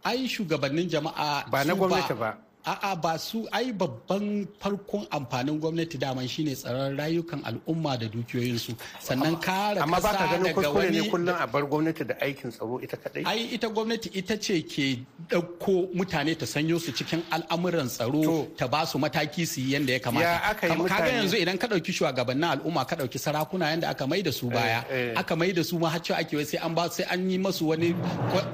Ai 0.05 0.29
shugabannin 0.29 0.89
jama'a 0.89 1.51
ba 1.51 1.65
na 1.65 1.75
gwamnati 1.75 2.15
ba. 2.15 2.39
A'a 2.67 2.97
ba 2.97 3.19
su 3.19 3.47
ai 3.53 3.73
babban 3.73 4.47
farkon 4.61 5.07
amfanin 5.11 5.59
gwamnati 5.61 5.99
daman 5.99 6.27
shine 6.29 6.55
tsaron 6.55 6.97
rayukan 6.99 7.41
al'umma 7.45 7.97
da 8.01 8.07
dukiyoyinsu. 8.09 8.75
Sannan 9.01 9.37
kare 9.41 9.79
amma 9.81 10.01
ba 10.01 10.11
ka 10.13 10.27
ganin 10.33 10.43
daga 10.51 10.55
kuskure 10.61 10.91
ne 10.91 11.01
kullum 11.11 11.37
a 11.41 11.47
bar 11.47 11.63
gwamnati 11.71 12.05
da 12.05 12.15
aikin 12.21 12.51
tsaro 12.51 12.81
ita 12.83 12.97
kadai 12.97 13.23
ai 13.25 13.55
ita 13.55 13.69
gwamnati 13.69 14.09
ita 14.19 14.37
ce 14.37 14.63
ke 14.67 14.99
ɗauko 15.31 15.95
mutane 15.95 16.35
ta 16.39 16.47
sanyo 16.47 16.79
su 16.79 16.91
cikin 16.93 17.23
al'amuran 17.31 17.87
tsaro 17.89 18.49
ta 18.59 18.67
ba 18.67 18.85
su 18.87 18.99
mataki 18.99 19.47
su 19.47 19.61
yi 19.61 19.73
yanda 19.75 19.93
ya 19.93 19.99
kamata. 20.01 20.55
Kaga 20.61 20.75
mutane- 20.75 21.13
yanzu 21.23 21.37
idan 21.39 21.59
ka 21.59 21.67
ɗauki 21.71 21.93
shugabannin 21.93 22.51
al'umma 22.59 22.85
ka 22.85 22.97
ɗauki 22.97 23.19
sarakuna 23.19 23.71
yanda 23.71 23.89
aka 23.89 24.07
mai 24.07 24.23
da 24.23 24.33
su 24.33 24.51
baya 24.51 24.83
eh. 24.91 25.15
aka 25.17 25.37
mai 25.37 25.53
da 25.53 25.63
su 25.63 25.79
ma 25.79 25.89
har 25.89 26.01
ake 26.19 26.35
wai 26.37 26.45
sai 26.45 26.59
an 26.59 26.75
ba 26.75 26.91
sai 26.91 27.05
an 27.11 27.31
yi 27.31 27.39
masu 27.39 27.67
wani 27.69 27.95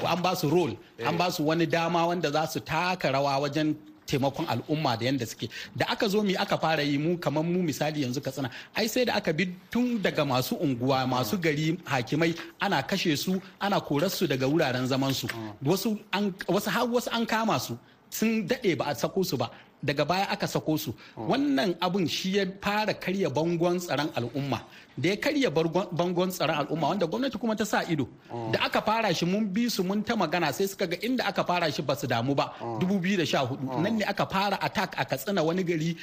an 0.04 0.20
ba 0.22 0.36
su 0.36 0.48
role 0.50 0.76
an 1.06 1.16
ba 1.16 1.30
su 1.32 1.42
wani 1.46 1.66
dama 1.66 2.06
wanda 2.06 2.30
za 2.30 2.46
su 2.46 2.60
taka 2.60 3.08
rawa 3.12 3.40
wajen 3.40 3.74
taimakon 4.06 4.46
al'umma 4.48 4.96
da 4.96 5.04
yanda 5.06 5.26
suke. 5.26 5.48
Da 5.76 5.86
aka 5.88 6.08
zo 6.08 6.22
mi 6.22 6.36
aka 6.36 6.56
fara 6.58 6.82
yi 6.82 6.98
mu 6.98 7.16
kamar 7.18 7.44
mu 7.44 7.62
misali 7.62 8.02
yanzu 8.02 8.20
katsina 8.20 8.50
ai 8.74 8.86
sai 8.88 9.04
da 9.04 9.14
aka 9.14 9.32
bi 9.32 9.44
tun 9.70 9.98
daga 10.02 10.24
masu 10.24 10.54
unguwa 10.56 11.06
masu 11.06 11.36
gari 11.38 11.78
hakimai 11.84 12.34
ana 12.60 12.82
kashe 12.82 13.16
su 13.16 13.40
ana 13.60 13.80
korar 13.80 14.10
su 14.10 14.26
daga 14.26 14.46
wuraren 14.46 14.86
zaman 14.86 15.12
su. 15.14 15.26
Wasu 15.64 15.98
an 16.12 16.32
wasu 16.48 16.70
har 16.70 16.86
wasu 16.86 17.08
an 17.12 17.26
kama 17.26 17.58
su 17.58 17.76
sun 18.10 18.46
daɗe 18.48 18.76
ba 18.78 18.84
a 18.88 18.94
sako 18.94 19.22
su 19.24 19.36
ba. 19.36 19.50
Daga 19.84 20.04
baya 20.04 20.26
aka 20.30 20.46
sako 20.46 20.76
su. 20.78 20.94
Wannan 21.16 21.74
abun 21.80 22.06
shi 22.08 22.36
ya 22.36 22.44
fara 22.62 22.94
karya 22.94 23.28
bangon 23.30 23.78
tsaron 23.80 24.10
al'umma. 24.14 24.60
Da 24.96 25.08
ya 25.08 25.16
karya 25.16 25.50
bangon 25.50 26.30
tsaron 26.30 26.56
al'umma 26.56 26.88
wanda 26.88 27.06
gwamnati 27.06 27.38
kuma 27.38 27.56
ta 27.56 27.64
sa 27.64 27.82
ido. 27.88 28.08
Da 28.52 28.60
aka 28.64 28.80
fara 28.82 29.12
shi 29.14 29.24
mun 29.26 29.44
bi 29.46 29.68
su 29.68 29.82
mun 29.82 30.02
ta 30.02 30.14
magana 30.16 30.52
sai 30.52 30.66
suka 30.66 30.86
ga 30.86 30.96
inda 31.00 31.24
aka 31.26 31.44
fara 31.44 31.70
shi 31.72 31.82
ba 31.82 31.94
su 31.96 32.06
damu 32.06 32.34
ba. 32.34 32.52
2014 32.60 33.80
nan 33.82 33.96
ne 33.98 34.04
aka 34.04 34.26
fara 34.26 34.58
attack 34.60 34.94
a 34.98 35.04
katsina 35.04 35.42
wani 35.42 35.64
gari 35.64 35.96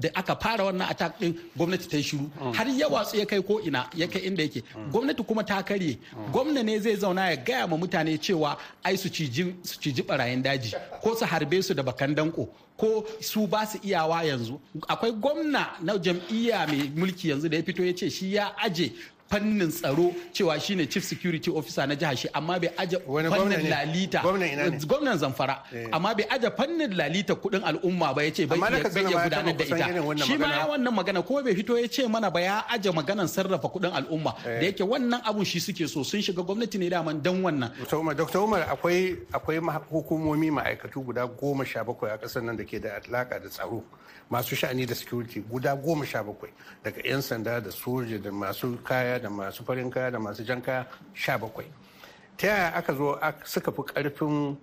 da 0.00 0.08
aka 0.14 0.34
fara 0.36 0.64
wannan 0.64 0.90
attack 0.90 1.18
din 1.20 1.34
gwamnati 1.56 1.88
ta 1.88 1.96
yi 1.96 2.02
shiru. 2.02 2.30
Har 2.56 2.66
ya 2.68 2.88
watsu 2.88 3.16
ya 3.16 3.26
kai 3.26 3.40
ko 3.42 3.60
ina 3.60 3.86
ya 3.94 4.06
kai 4.06 4.22
inda 4.26 4.42
yake. 4.42 4.62
Gwamnati 4.90 5.22
kuma 5.24 5.44
ta 5.44 5.62
karye. 5.62 5.98
Gwamna 6.32 6.62
ne 6.62 6.78
zai 6.78 6.96
zauna 6.96 7.30
ya 7.30 7.36
gaya 7.36 7.66
ma 7.66 7.76
mutane 7.76 8.18
cewa 8.18 8.56
ai 8.84 8.96
su 8.96 9.08
ciji 9.08 10.02
barayin 10.02 10.42
daji 10.42 10.74
ko 11.02 11.14
su 11.14 11.24
harbe 11.24 11.62
su 11.62 11.74
da 11.74 11.82
bakan 11.82 12.14
danko 12.14 12.48
ko 12.76 13.04
su 13.20 13.46
ba 13.46 13.66
su 13.66 13.78
iyawa 13.82 14.24
yanzu. 14.24 14.60
Akwai 14.88 15.12
gwamna 15.12 15.76
na 15.82 15.96
jam'iyya 15.98 16.66
mai 16.66 16.90
mulki 16.96 17.28
yanzu 17.30 17.48
da 17.48 17.56
ya 17.56 17.62
fito 17.62 17.84
ya 17.84 17.92
ce 17.94 18.10
shi 18.10 18.23
ya 18.32 18.54
aje 18.58 18.92
fannin 19.30 19.70
tsaro 19.70 20.12
cewa 20.32 20.60
shine 20.60 20.86
chief 20.86 21.02
security 21.04 21.50
officer 21.50 21.86
na 21.86 21.94
jihar 21.96 22.16
shi 22.16 22.28
amma 22.34 22.58
bai 22.60 22.70
aje 22.76 22.98
fannin 23.06 23.68
lalita. 23.70 24.20
Gwamnan 24.86 25.18
zamfara. 25.18 25.62
Amma 25.92 26.14
bai 26.14 26.26
aje 26.30 26.50
fannin 26.56 26.92
lalita 26.94 27.34
kuɗin 27.34 27.64
al'umma 27.64 28.14
ba 28.14 28.22
ya 28.22 28.30
ce 28.30 28.46
bai 28.46 28.58
iya 28.58 29.24
gudanar 29.24 29.56
da 29.56 29.64
ita. 29.64 30.24
shi 30.24 30.36
ma 30.38 30.46
ya 30.52 30.66
wannan 30.68 30.94
magana 30.94 31.22
kuma 31.22 31.42
bai 31.42 31.54
fito 31.54 31.74
ya 31.80 31.88
ce 31.88 32.06
mana 32.06 32.30
ba 32.30 32.40
ya 32.40 32.64
aje 32.68 32.90
maganan 32.92 33.26
sarrafa 33.26 33.68
kuɗin 33.68 33.92
al'umma. 33.92 34.34
Da 34.44 34.60
yake 34.70 34.84
wannan 34.84 35.20
abun 35.24 35.44
shi 35.44 35.58
suke 35.60 35.88
so 35.88 36.02
sun 36.04 36.20
shiga 36.20 36.42
gwamnati 36.44 36.78
ne 36.78 36.88
daman 36.90 37.20
dan 37.22 37.42
wannan. 37.42 37.72
Dr. 38.16 38.38
Umar, 38.44 38.62
akwai 38.70 39.16
akwai 39.32 39.58
hukumomi 39.90 40.50
ma'aikatu 40.50 41.02
guda 41.04 41.26
goma 41.26 41.64
sha 41.66 41.82
bakwai 41.82 42.12
a 42.14 42.18
ƙasar 42.18 42.42
nan 42.44 42.56
da 42.56 42.64
ke 42.64 42.78
da 42.78 43.00
alaka 43.08 43.40
da 43.40 43.48
tsaro. 43.48 43.82
Masu 44.30 44.56
sha'ani 44.56 44.86
da 44.86 44.94
security 44.94 45.40
guda 45.40 45.76
goma 45.76 46.04
sha 46.06 46.22
bakwai 46.22 46.50
daga 46.84 47.00
'yan 47.04 47.22
sanda 47.22 47.60
da 47.60 47.70
soja 47.70 48.18
da 48.22 48.30
masu 48.30 48.78
kaya 48.84 49.18
da 49.20 49.28
masu 49.30 49.64
farin 49.64 49.90
kaya 49.90 50.10
da 50.10 50.18
masu 50.18 50.44
jan 50.44 50.60
kaya 50.62 50.86
sha 51.12 51.38
bakwai. 51.38 51.66
Ta 52.36 52.46
yaya 52.46 52.74
aka 52.74 52.94
zo 52.94 53.18
suka 53.44 53.72
fi 53.72 53.82
ƙarfin 53.82 54.56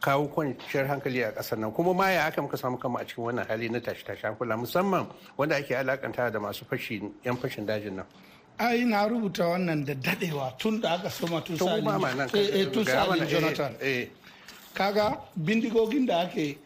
kawo 0.00 0.28
kwanciyar 0.28 0.86
hankali 0.86 1.22
a 1.22 1.32
ƙasar 1.32 1.58
nan? 1.58 1.72
Kuma 1.72 1.94
ma 1.94 2.08
ya 2.10 2.26
aka 2.26 2.42
muka 2.42 2.56
samu 2.56 2.78
kama 2.78 3.00
a 3.00 3.04
cikin 3.04 3.24
wannan 3.24 3.46
hali 3.48 3.68
na 3.68 3.80
tashi 3.80 4.04
tashi 4.04 4.22
hankula 4.22 4.56
musamman 4.56 5.06
wanda 5.36 5.56
ake 5.56 5.74
alakanta 5.74 6.30
da 6.32 6.38
masu 6.38 6.64
fashi 6.64 7.02
'yan 7.24 7.36
fashin 7.36 7.66
dajin 7.66 7.96
nan? 7.96 8.06
Ai 8.58 8.84
na 8.84 9.06
rubuta 9.08 9.44
wannan 9.44 9.84
da 9.84 9.94
dadewa 9.94 10.56
tun 10.58 10.80
da 10.80 10.94
aka 10.94 11.10
soma 11.10 11.40
tun 11.40 11.56
gaya 11.56 11.82
mana, 11.82 12.28
sa'alin 12.28 13.22
eh, 13.22 13.26
jonathan. 13.26 13.74
eh. 13.80 14.08
kaga 14.78 15.18
bindigogin 15.36 16.06
da 16.06 16.18
ake 16.20 16.58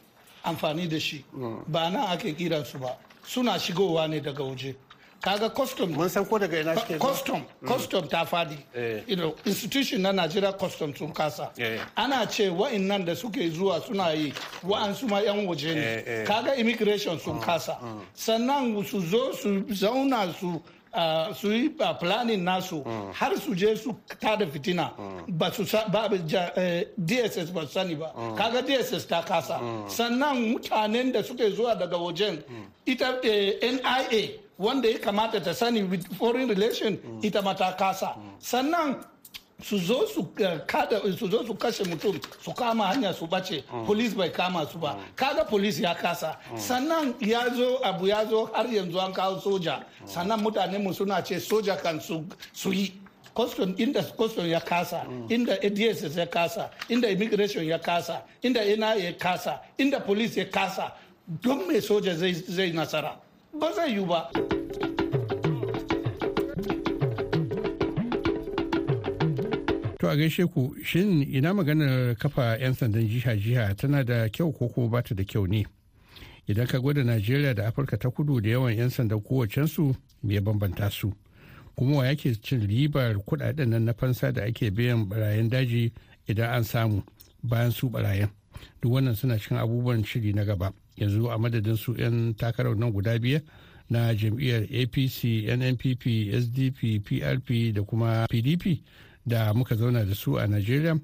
amfani 0.44 0.88
da 0.88 0.98
shi. 0.98 1.24
Ba 1.68 1.90
nan 1.90 2.06
ake 2.12 2.34
kira 2.36 2.64
su 2.64 2.78
ba. 2.78 2.96
Suna 3.24 3.52
shigowa 3.58 4.08
ne 4.08 4.20
daga 4.20 4.42
waje. 4.44 4.74
Kaga 5.22 5.50
custom 5.50 5.92
mun 5.92 6.08
san 6.08 6.24
ko 6.26 6.36
daga 6.38 6.60
ina 6.60 6.74
suke 6.74 6.98
custom 6.98 7.44
custom 7.64 8.08
ta 8.08 8.24
faɗi. 8.24 8.58
You 9.06 9.14
know 9.16 9.36
institution 9.44 10.02
na 10.02 10.10
Nigeria 10.10 10.52
custom 10.52 10.92
sun 10.96 11.12
kasa. 11.12 11.50
Ana 11.96 12.26
ce 12.26 12.48
wa'annan 12.50 13.04
da 13.04 13.14
suke 13.14 13.38
zuwa 13.52 13.80
suna 13.86 14.10
yi 14.14 14.32
wa'ansu 14.64 15.08
ma 15.08 15.20
yan 15.20 15.46
waje 15.46 15.74
ne. 15.74 16.24
Kaga 16.26 16.56
immigration 16.58 17.20
sun 17.20 17.40
kasa. 17.40 17.78
sannan 18.16 18.84
su 18.84 19.00
zo 19.00 19.32
su 19.32 19.62
zauna 19.70 20.34
su 20.34 20.60
su 21.34 21.50
yi 21.52 21.68
uh, 21.80 21.94
planning 21.98 22.42
nasu 22.44 22.82
har 23.14 23.36
su 23.36 23.54
je 23.54 23.76
su 23.76 23.94
tada 24.20 24.46
fitina. 24.46 24.90
Ba 25.28 25.50
su 25.52 25.62
uh, 25.62 26.82
dss 26.96 27.50
ba 27.52 27.66
sani 27.66 27.94
ba. 27.96 28.12
Kaga 28.36 28.62
dss 28.62 29.06
ta 29.06 29.22
kasa. 29.22 29.58
Sannan 29.88 30.36
mutanen 30.52 31.12
da 31.12 31.22
suke 31.22 31.50
zuwa 31.50 31.74
daga 31.78 31.96
wajen 31.96 32.42
ita 32.86 33.18
nia 33.22 34.28
wanda 34.58 34.88
ya 34.88 34.98
kamata 34.98 35.40
ta 35.42 35.52
sani 35.54 35.82
with 35.82 36.06
foreign 36.18 36.48
relation 36.48 36.98
ita 37.22 37.42
ma 37.42 37.54
ta 37.54 37.72
kasa. 37.72 38.14
Sannan 38.38 38.96
su 39.62 39.78
zo 39.78 40.06
su 40.06 40.26
kada 40.66 41.00
su 41.16 41.28
zo 41.28 41.44
su 41.46 41.54
kashe 41.54 41.84
mutum 41.84 42.18
su 42.42 42.52
kama 42.52 42.84
hanya 42.86 43.12
su 43.14 43.26
bace 43.26 43.62
police 43.86 44.14
bai 44.14 44.30
kama 44.30 44.66
su 44.66 44.78
ba. 44.78 44.96
Kaga 45.16 45.44
police 45.44 45.80
ya 45.82 45.94
kasa. 45.94 46.36
Sannan 46.56 47.14
ya 47.20 47.48
zo 47.54 47.78
abu 47.84 48.06
ya 48.06 48.24
zo 48.26 48.46
har 48.52 48.66
yanzu 48.66 48.98
an 49.00 49.12
kawo 49.12 49.40
soja. 49.40 49.84
Sannan 50.04 50.40
mutane 50.40 50.78
mu 50.78 50.92
suna 50.92 51.22
ce 51.22 51.36
soja 51.40 51.76
kan 51.82 52.00
su 52.00 52.72
yi. 52.72 52.92
Custom 53.34 53.74
inda 53.78 54.02
custom 54.16 54.46
ya 54.46 54.60
kasa 54.60 55.06
inda 55.30 55.56
dss 55.56 56.16
ya 56.16 56.26
kasa 56.26 56.70
inda 56.88 57.08
immigration 57.08 57.64
ya 57.64 57.78
kasa 57.78 58.22
inda 58.42 58.62
ina 58.64 58.94
ya 58.94 59.12
kasa 59.12 59.60
inda 59.78 60.00
police 60.00 60.36
ya 60.36 60.44
kasa. 60.44 60.92
Don 61.40 61.66
mai 61.66 61.80
soja 61.80 62.14
zai 62.14 62.72
nasara? 62.72 63.16
Ba 63.54 63.72
zai 63.72 63.92
yi 63.94 64.04
ba. 64.04 64.28
A 70.12 70.16
gaishe 70.16 70.46
ku 70.46 70.76
shin 70.84 71.22
ina 71.22 71.54
maganar 71.54 72.14
kafa 72.16 72.58
'yan 72.60 72.74
sandan 72.74 73.08
jiha-jiha 73.08 73.74
tana 73.76 74.04
da 74.04 74.28
kyau 74.28 74.52
ko 74.52 74.68
kuma 74.68 74.88
ba 74.88 75.02
ta 75.02 75.14
da 75.14 75.24
kyau 75.24 75.46
ne? 75.48 75.64
Idan 76.46 76.66
ka 76.66 76.78
gwada 76.78 77.02
Najeriya 77.04 77.54
da 77.54 77.66
Afirka 77.68 77.96
ta 77.96 78.10
kudu 78.10 78.40
da 78.40 78.50
yawan 78.50 78.76
'yan 78.76 78.90
sandan 78.90 79.20
kowacensu 79.24 79.96
me 80.22 80.40
bambanta 80.40 80.90
su? 80.90 81.12
Kuma 81.74 81.96
wa 81.96 82.06
yake 82.06 82.34
cin 82.42 82.60
ribar 82.68 83.16
kuɗaɗen 83.24 83.68
nan 83.68 83.84
na 83.84 83.92
fansa 83.94 84.32
da 84.32 84.42
ake 84.44 84.70
biyan 84.70 85.08
barayin 85.08 85.48
daji 85.48 85.92
idan 86.28 86.50
an 86.60 86.64
samu 86.64 87.02
bayan 87.42 87.70
su 87.72 87.88
barayin? 87.88 88.28
Duk 88.82 88.92
wannan 88.92 89.14
suna 89.16 89.38
cikin 89.38 89.56
abubuwan 89.56 90.04
shiri 90.04 90.32
na 90.34 90.44
gaba. 90.44 90.72
Yanzu 90.96 91.30
a 91.32 91.38
madadin 91.38 91.76
su 91.76 91.94
'yan 91.96 92.34
takarar 92.34 92.76
nan 92.76 92.92
guda 92.92 93.18
biyar 93.18 93.40
na 93.88 94.12
jam'iyyar 94.12 94.68
APC, 94.68 95.48
NNPP, 95.48 96.28
SDP, 96.36 97.00
PRP 97.00 97.72
da 97.72 97.82
kuma 97.82 98.26
PDP 98.28 98.82
da 99.26 99.52
muka 99.54 99.74
zauna 99.76 100.04
da 100.04 100.14
su 100.14 100.36
a 100.38 100.46
Najeriya 100.46 100.98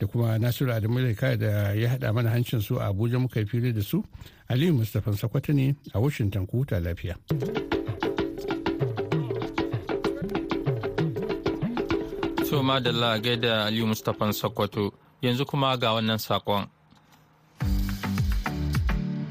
da 0.00 0.06
kuma 0.06 0.38
Nasiru 0.38 0.72
Adamu 0.72 1.00
da 1.38 1.72
ya 1.74 1.88
haɗa 1.90 2.12
mana 2.14 2.30
hancin 2.30 2.60
su 2.60 2.76
a 2.80 2.86
Abuja 2.92 3.18
muka 3.18 3.40
yi 3.40 3.46
fili 3.46 3.72
da 3.72 3.82
su. 3.82 4.04
Aliyu 4.48 4.72
Mustapha 4.74 5.12
Sakwata 5.16 5.52
ne 5.52 5.74
a 5.94 6.00
Washington 6.00 6.46
ku 6.46 6.58
huta 6.64 6.80
lafiya. 6.80 7.16
So 12.48 12.62
madalla 12.62 13.18
gaida 13.18 13.64
Aliyu 13.66 13.86
Mustapha 13.86 14.32
Sokoto 14.32 14.92
yanzu 15.22 15.44
kuma 15.46 15.76
ga 15.76 15.92
wannan 15.92 16.18
saƙon. 16.18 16.66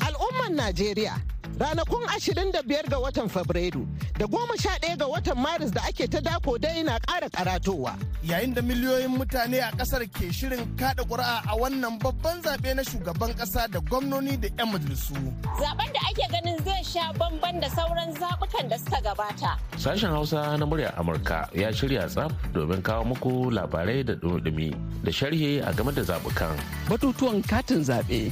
Al'umman 0.05 0.53
Najeriya 0.55 1.17
ranakun 1.57 2.03
25 2.05 2.89
ga 2.89 2.99
watan 3.01 3.29
Fabrairu 3.29 3.87
da 4.17 4.25
11 4.25 4.97
ga 4.97 5.05
watan 5.07 5.37
Maris 5.37 5.71
da 5.71 5.81
ake 5.87 6.07
ta 6.09 6.19
dako 6.21 6.57
dai 6.57 6.81
na 6.83 6.97
ƙara 6.99 7.29
karatowa. 7.29 7.93
Yayin 8.25 8.53
da 8.53 8.61
miliyoyin 8.61 9.13
mutane 9.13 9.61
a 9.61 9.69
ƙasar 9.77 10.01
ke 10.09 10.33
shirin 10.33 10.65
kada 10.77 11.03
ƙuri'a 11.05 11.45
a 11.45 11.53
wannan 11.55 11.99
babban 12.01 12.41
zaɓe 12.41 12.75
na 12.75 12.81
shugaban 12.83 13.33
ƙasa 13.37 13.69
da 13.69 13.79
gwamnoni 13.79 14.41
da 14.41 14.49
'yan 14.57 14.73
majalisu. 14.73 15.13
Zaben 15.61 15.89
da 15.93 15.99
ake 16.09 16.25
ganin 16.33 16.57
zai 16.65 16.81
sha 16.83 17.13
bamban 17.13 17.61
da 17.61 17.69
sauran 17.69 18.09
zaɓukan 18.17 18.69
da 18.69 18.77
suka 18.77 19.01
gabata. 19.05 19.57
Sashen 19.77 20.09
Hausa 20.09 20.57
na 20.57 20.65
muryar 20.65 20.93
Amurka 20.97 21.47
ya 21.53 21.69
shirya 21.69 22.09
tsaf 22.09 22.31
domin 22.53 22.81
kawo 22.81 23.05
muku 23.05 23.51
labarai 23.53 24.03
da 24.05 24.13
dumi 24.15 24.73
da 25.03 25.11
sharhi 25.11 25.61
a 25.61 25.71
game 25.73 25.93
da 25.93 26.01
zaɓukan. 26.01 26.57
Batutuwan 26.89 27.45
katin 27.47 27.83
zaɓe. 27.85 28.31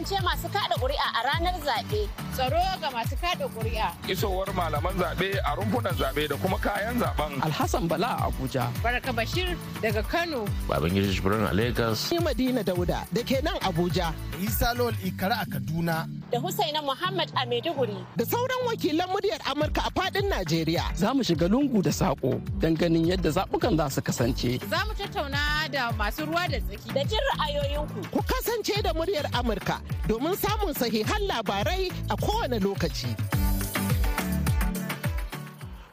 Tantance 0.00 0.24
masu 0.24 0.48
kada 0.48 0.74
ƙuri'a 0.80 1.08
a 1.12 1.20
ranar 1.28 1.60
zaɓe. 1.60 2.08
Tsaro 2.32 2.56
ga 2.80 2.88
masu 2.90 3.16
kada 3.20 3.44
ƙuri'a. 3.52 3.92
Isowar 4.08 4.48
malaman 4.56 4.96
zaɓe 4.96 5.36
a 5.44 5.56
rumfunan 5.56 5.92
zaɓe 5.92 6.28
da 6.28 6.36
kuma 6.36 6.56
kayan 6.56 6.96
zaɓen. 6.98 7.36
Alhassan 7.44 7.86
Bala 7.86 8.06
a 8.16 8.30
Abuja. 8.32 8.72
Baraka 8.82 9.12
Bashir 9.12 9.56
daga 9.82 10.02
Kano. 10.08 10.46
Babangida 10.66 11.12
Jibrin 11.12 11.50
a 11.50 11.52
Lagos. 11.52 12.10
Ni 12.12 12.18
Madina 12.18 12.64
Dauda 12.64 13.04
da 13.12 13.20
ke 13.22 13.44
nan 13.44 13.56
Abuja. 13.60 14.14
Isa 14.40 14.72
Lawal 14.74 14.96
Ikara 15.04 15.42
a 15.42 15.44
Kaduna. 15.44 16.08
Da 16.30 16.38
Husaina 16.38 16.80
Muhammad 16.82 17.28
a 17.34 17.44
Maiduguri. 17.46 17.96
Da 18.16 18.24
sauran 18.24 18.66
wakilan 18.66 19.08
muryar 19.08 19.40
Amurka 19.50 19.82
a 19.86 19.90
faɗin 19.90 20.28
Najeriya. 20.30 20.84
Za 20.94 21.12
mu 21.14 21.22
shiga 21.24 21.48
lungu 21.48 21.82
da 21.82 21.90
saƙo 21.90 22.40
don 22.60 22.76
ganin 22.76 23.06
yadda 23.06 23.30
zaɓukan 23.30 23.76
za 23.76 23.88
su 23.90 24.00
kasance. 24.00 24.58
Za 24.70 24.84
mu 24.86 24.94
tattauna 24.94 25.68
da 25.72 25.90
masu 25.98 26.24
ruwa 26.26 26.48
da 26.48 26.58
tsaki 26.60 26.92
da 26.94 27.02
jin 27.04 27.18
ra'ayoyinku. 27.34 28.10
Ku 28.12 28.22
kasance 28.22 28.82
da 28.82 28.92
muryar 28.94 29.26
Amurka 29.32 29.80
domin 30.06 30.36
samun 30.36 30.72
sahihan 30.74 31.20
labarai 31.28 31.90
a 32.10 32.16
kowane 32.16 32.60
lokaci. 32.60 33.10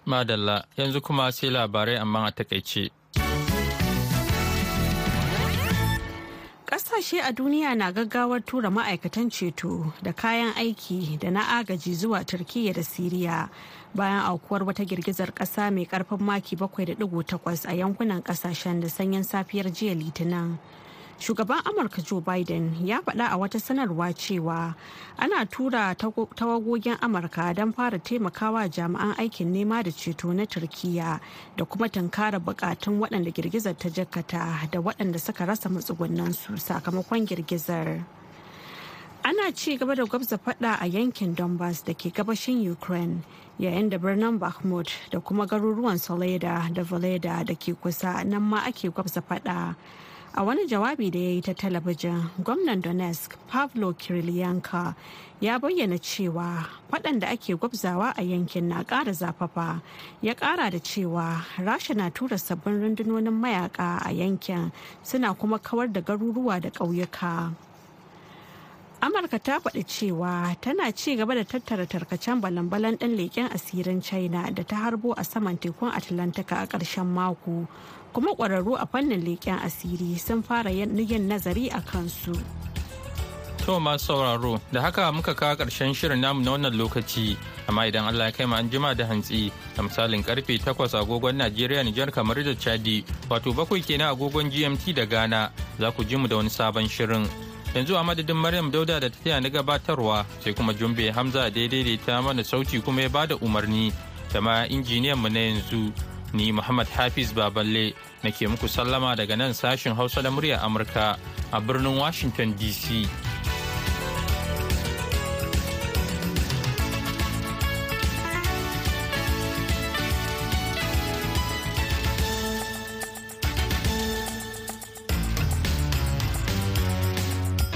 Madalla 0.06 0.64
yanzu 0.78 1.02
kuma 1.02 1.32
sai 1.32 1.50
labarai 1.50 1.98
amma 2.00 2.28
a 2.28 2.32
taƙaice. 2.32 2.90
Ƙasashe 6.78 7.22
a 7.26 7.32
duniya 7.34 7.76
na 7.76 7.92
gaggawar 7.92 8.46
tura 8.46 8.70
ma'aikatan 8.70 9.32
ceto 9.32 9.94
da 10.04 10.14
kayan 10.14 10.54
aiki 10.54 11.18
da 11.20 11.32
na 11.32 11.42
agaji 11.58 11.94
zuwa 11.96 12.24
Turkiyya 12.24 12.74
da 12.74 12.84
Siriya 12.84 13.50
bayan 13.96 14.22
aukuwar 14.26 14.62
wata 14.64 14.86
girgizar 14.86 15.34
ƙasa 15.34 15.72
mai 15.74 15.86
ƙarfin 15.88 16.20
maki 16.22 16.56
7.8 16.56 17.66
a 17.68 17.74
yankunan 17.74 18.22
ƙasashen 18.22 18.80
da 18.82 18.88
sanyin 18.90 19.24
safiyar 19.24 19.72
jiya 19.74 19.96
Litinin. 19.96 20.60
Shugaban 21.20 21.62
amurka 21.66 22.02
joe 22.02 22.22
biden 22.22 22.76
ya 22.86 23.02
faɗa 23.02 23.28
a 23.32 23.38
wata 23.38 23.60
sanarwa 23.60 24.14
cewa 24.14 24.76
ana 25.18 25.46
tura 25.46 25.96
tawagogin 25.96 26.98
amurka 27.02 27.54
don 27.56 27.74
fara 27.74 28.00
taimakawa 28.00 28.70
jami'an 28.70 29.16
aikin 29.18 29.52
nema 29.52 29.84
da 29.84 29.92
ceto 29.92 30.34
na 30.34 30.46
turkiya 30.46 31.20
da 31.58 31.66
kuma 31.66 31.90
tunkara 31.90 32.40
bukatun 32.40 33.00
waɗanda 33.02 33.34
girgizar 33.34 33.74
ta 33.78 33.90
jakkata 33.90 34.70
da 34.72 34.80
waɗanda 34.80 35.20
suka 35.20 35.46
rasa 35.46 35.70
matsugunansu 35.70 36.58
sakamakon 36.58 37.26
girgizar. 37.26 38.06
Ana 39.28 39.52
ci 39.52 39.76
gaba 39.78 39.96
da 39.96 40.06
gwabza 40.06 40.38
fada 40.38 40.78
a 40.80 40.86
yankin 40.88 41.36
donbass 41.36 41.84
da 41.84 41.94
ke 41.94 42.14
gabashin 42.14 42.64
ukraine 42.72 43.24
yayin 43.60 43.90
da 43.90 43.98
birnin 43.98 44.40
bakhmut 44.40 44.88
da 45.12 45.20
kuma 45.20 45.46
garuruwan 45.48 45.98
soleda 46.00 46.70
da 46.74 46.84
voleda 46.84 47.44
da 47.44 47.56
ke 47.56 47.74
kusa 47.76 48.24
nan 48.24 48.42
ma 48.44 48.62
ake 48.64 48.88
gwabza 48.94 49.22
fada 49.22 49.76
a 50.38 50.44
wani 50.44 50.66
jawabi 50.68 51.10
da 51.12 51.20
ya 51.20 51.30
yi 51.30 51.42
ta 51.42 51.54
talabijin 51.54 52.30
gwamnan 52.44 52.82
donetsk 52.82 53.34
pavlo 53.50 53.94
kirilyanka 53.94 54.94
ya 55.42 55.58
bayyana 55.60 55.98
cewa 55.98 56.66
waɗanda 56.92 57.28
ake 57.30 57.56
gwabzawa 57.58 58.14
a 58.16 58.22
yankin 58.22 58.70
na 58.70 58.84
ƙara 58.84 59.14
zafafa. 59.14 59.82
Ya 60.22 60.34
ƙara 60.36 60.70
da 60.72 60.78
cewa 60.80 61.42
rasha 61.58 61.96
na 61.96 62.10
tura 62.10 62.38
sabbin 62.38 62.82
rundunonin 62.82 63.34
mayaka 63.34 63.98
a 64.06 64.12
yankin 64.14 64.72
suna 65.04 65.34
kuma 65.34 65.58
kawar 65.60 65.92
da 65.92 66.02
garuruwa 66.02 66.62
da 66.62 66.70
ƙauyuka. 66.70 67.54
Amurka 69.02 69.40
ta 69.40 69.60
faɗi 69.60 69.84
cewa 69.86 70.56
tana 70.62 70.92
ci 70.92 71.16
gaba 71.16 71.36
da 71.36 71.44
tattara 71.44 71.86
tarkacen 71.86 72.42
balan-balan 72.42 72.96
ɗin 72.98 73.16
leƙen 73.18 73.50
asirin 73.54 74.02
china 74.02 74.50
da 74.52 74.64
ta 74.64 74.76
harbo 74.76 75.14
a 75.14 75.24
saman 75.24 75.58
tekun 75.58 75.92
atlantika 75.94 76.62
a 76.64 76.68
ƙarshen 76.68 77.06
mako 77.06 77.68
kuma 78.14 78.34
ƙwararru 78.36 78.76
a 78.82 78.86
fannin 78.88 79.22
leƙen 79.24 79.60
asiri 79.62 80.18
sun 80.20 80.42
fara 80.44 80.72
yin 80.72 80.90
nazari 81.30 81.70
a 81.72 81.82
kansu. 81.82 82.34
To 83.66 83.80
masu 83.80 84.06
sauraro 84.16 84.60
da 84.72 84.82
haka 84.82 85.12
muka 85.12 85.36
kawo 85.36 85.56
ƙarshen 85.56 85.94
shirin 85.94 86.20
namu 86.22 86.42
na 86.44 86.52
wannan 86.58 86.74
lokaci 86.74 87.38
amma 87.70 87.82
idan 87.86 88.08
Allah 88.08 88.26
ya 88.26 88.32
kai 88.32 88.44
an 88.46 88.70
jima 88.70 88.96
da 88.98 89.06
hantsi 89.06 89.52
da 89.76 89.84
misalin 89.84 90.24
ƙarfe 90.24 90.58
8 90.58 90.98
agogon 90.98 91.36
Najeriya 91.38 91.84
Nijar 91.86 92.12
kamar 92.12 92.36
da 92.36 92.56
Chadi 92.56 93.04
wato 93.30 93.54
bakwai 93.54 93.84
kenan 93.86 94.16
agogon 94.16 94.50
GMT 94.50 94.96
da 94.96 95.06
Ghana 95.06 95.52
za 95.80 95.92
ku 95.92 96.04
ji 96.04 96.16
mu 96.16 96.28
da 96.28 96.38
wani 96.38 96.50
sabon 96.50 96.88
shirin. 96.90 97.28
Yanzu 97.78 97.96
a 97.96 98.04
madadin 98.04 98.36
Maryam 98.36 98.72
Dauda 98.72 99.00
da 99.00 99.10
ta 99.10 99.16
taya 99.24 99.40
na 99.42 99.50
gabatarwa 99.50 100.26
sai 100.44 100.54
kuma 100.54 100.74
Jumbe 100.74 101.12
Hamza 101.14 101.50
da 101.52 101.98
ta 102.06 102.22
mana 102.22 102.44
sauti 102.44 102.82
kuma 102.84 103.02
ya 103.02 103.10
ba 103.10 103.28
da 103.28 103.36
umarni 103.38 103.94
da 104.34 104.42
ma 104.42 104.66
injiniyan 104.66 105.18
mu 105.18 105.30
na 105.30 105.40
yanzu 105.40 105.94
ni 106.34 106.52
Muhammad 106.52 106.88
Hafiz 106.88 107.32
Baballe 107.34 107.94
nake 108.24 108.48
muku 108.48 108.68
sallama 108.68 109.16
daga 109.16 109.36
nan 109.38 109.54
sashin 109.54 109.94
Hausa 109.96 110.22
da 110.24 110.30
murya 110.32 110.58
Amurka 110.60 111.18
a 111.54 111.62
birnin 111.62 111.98
Washington 112.00 112.56
DC. 112.56 113.06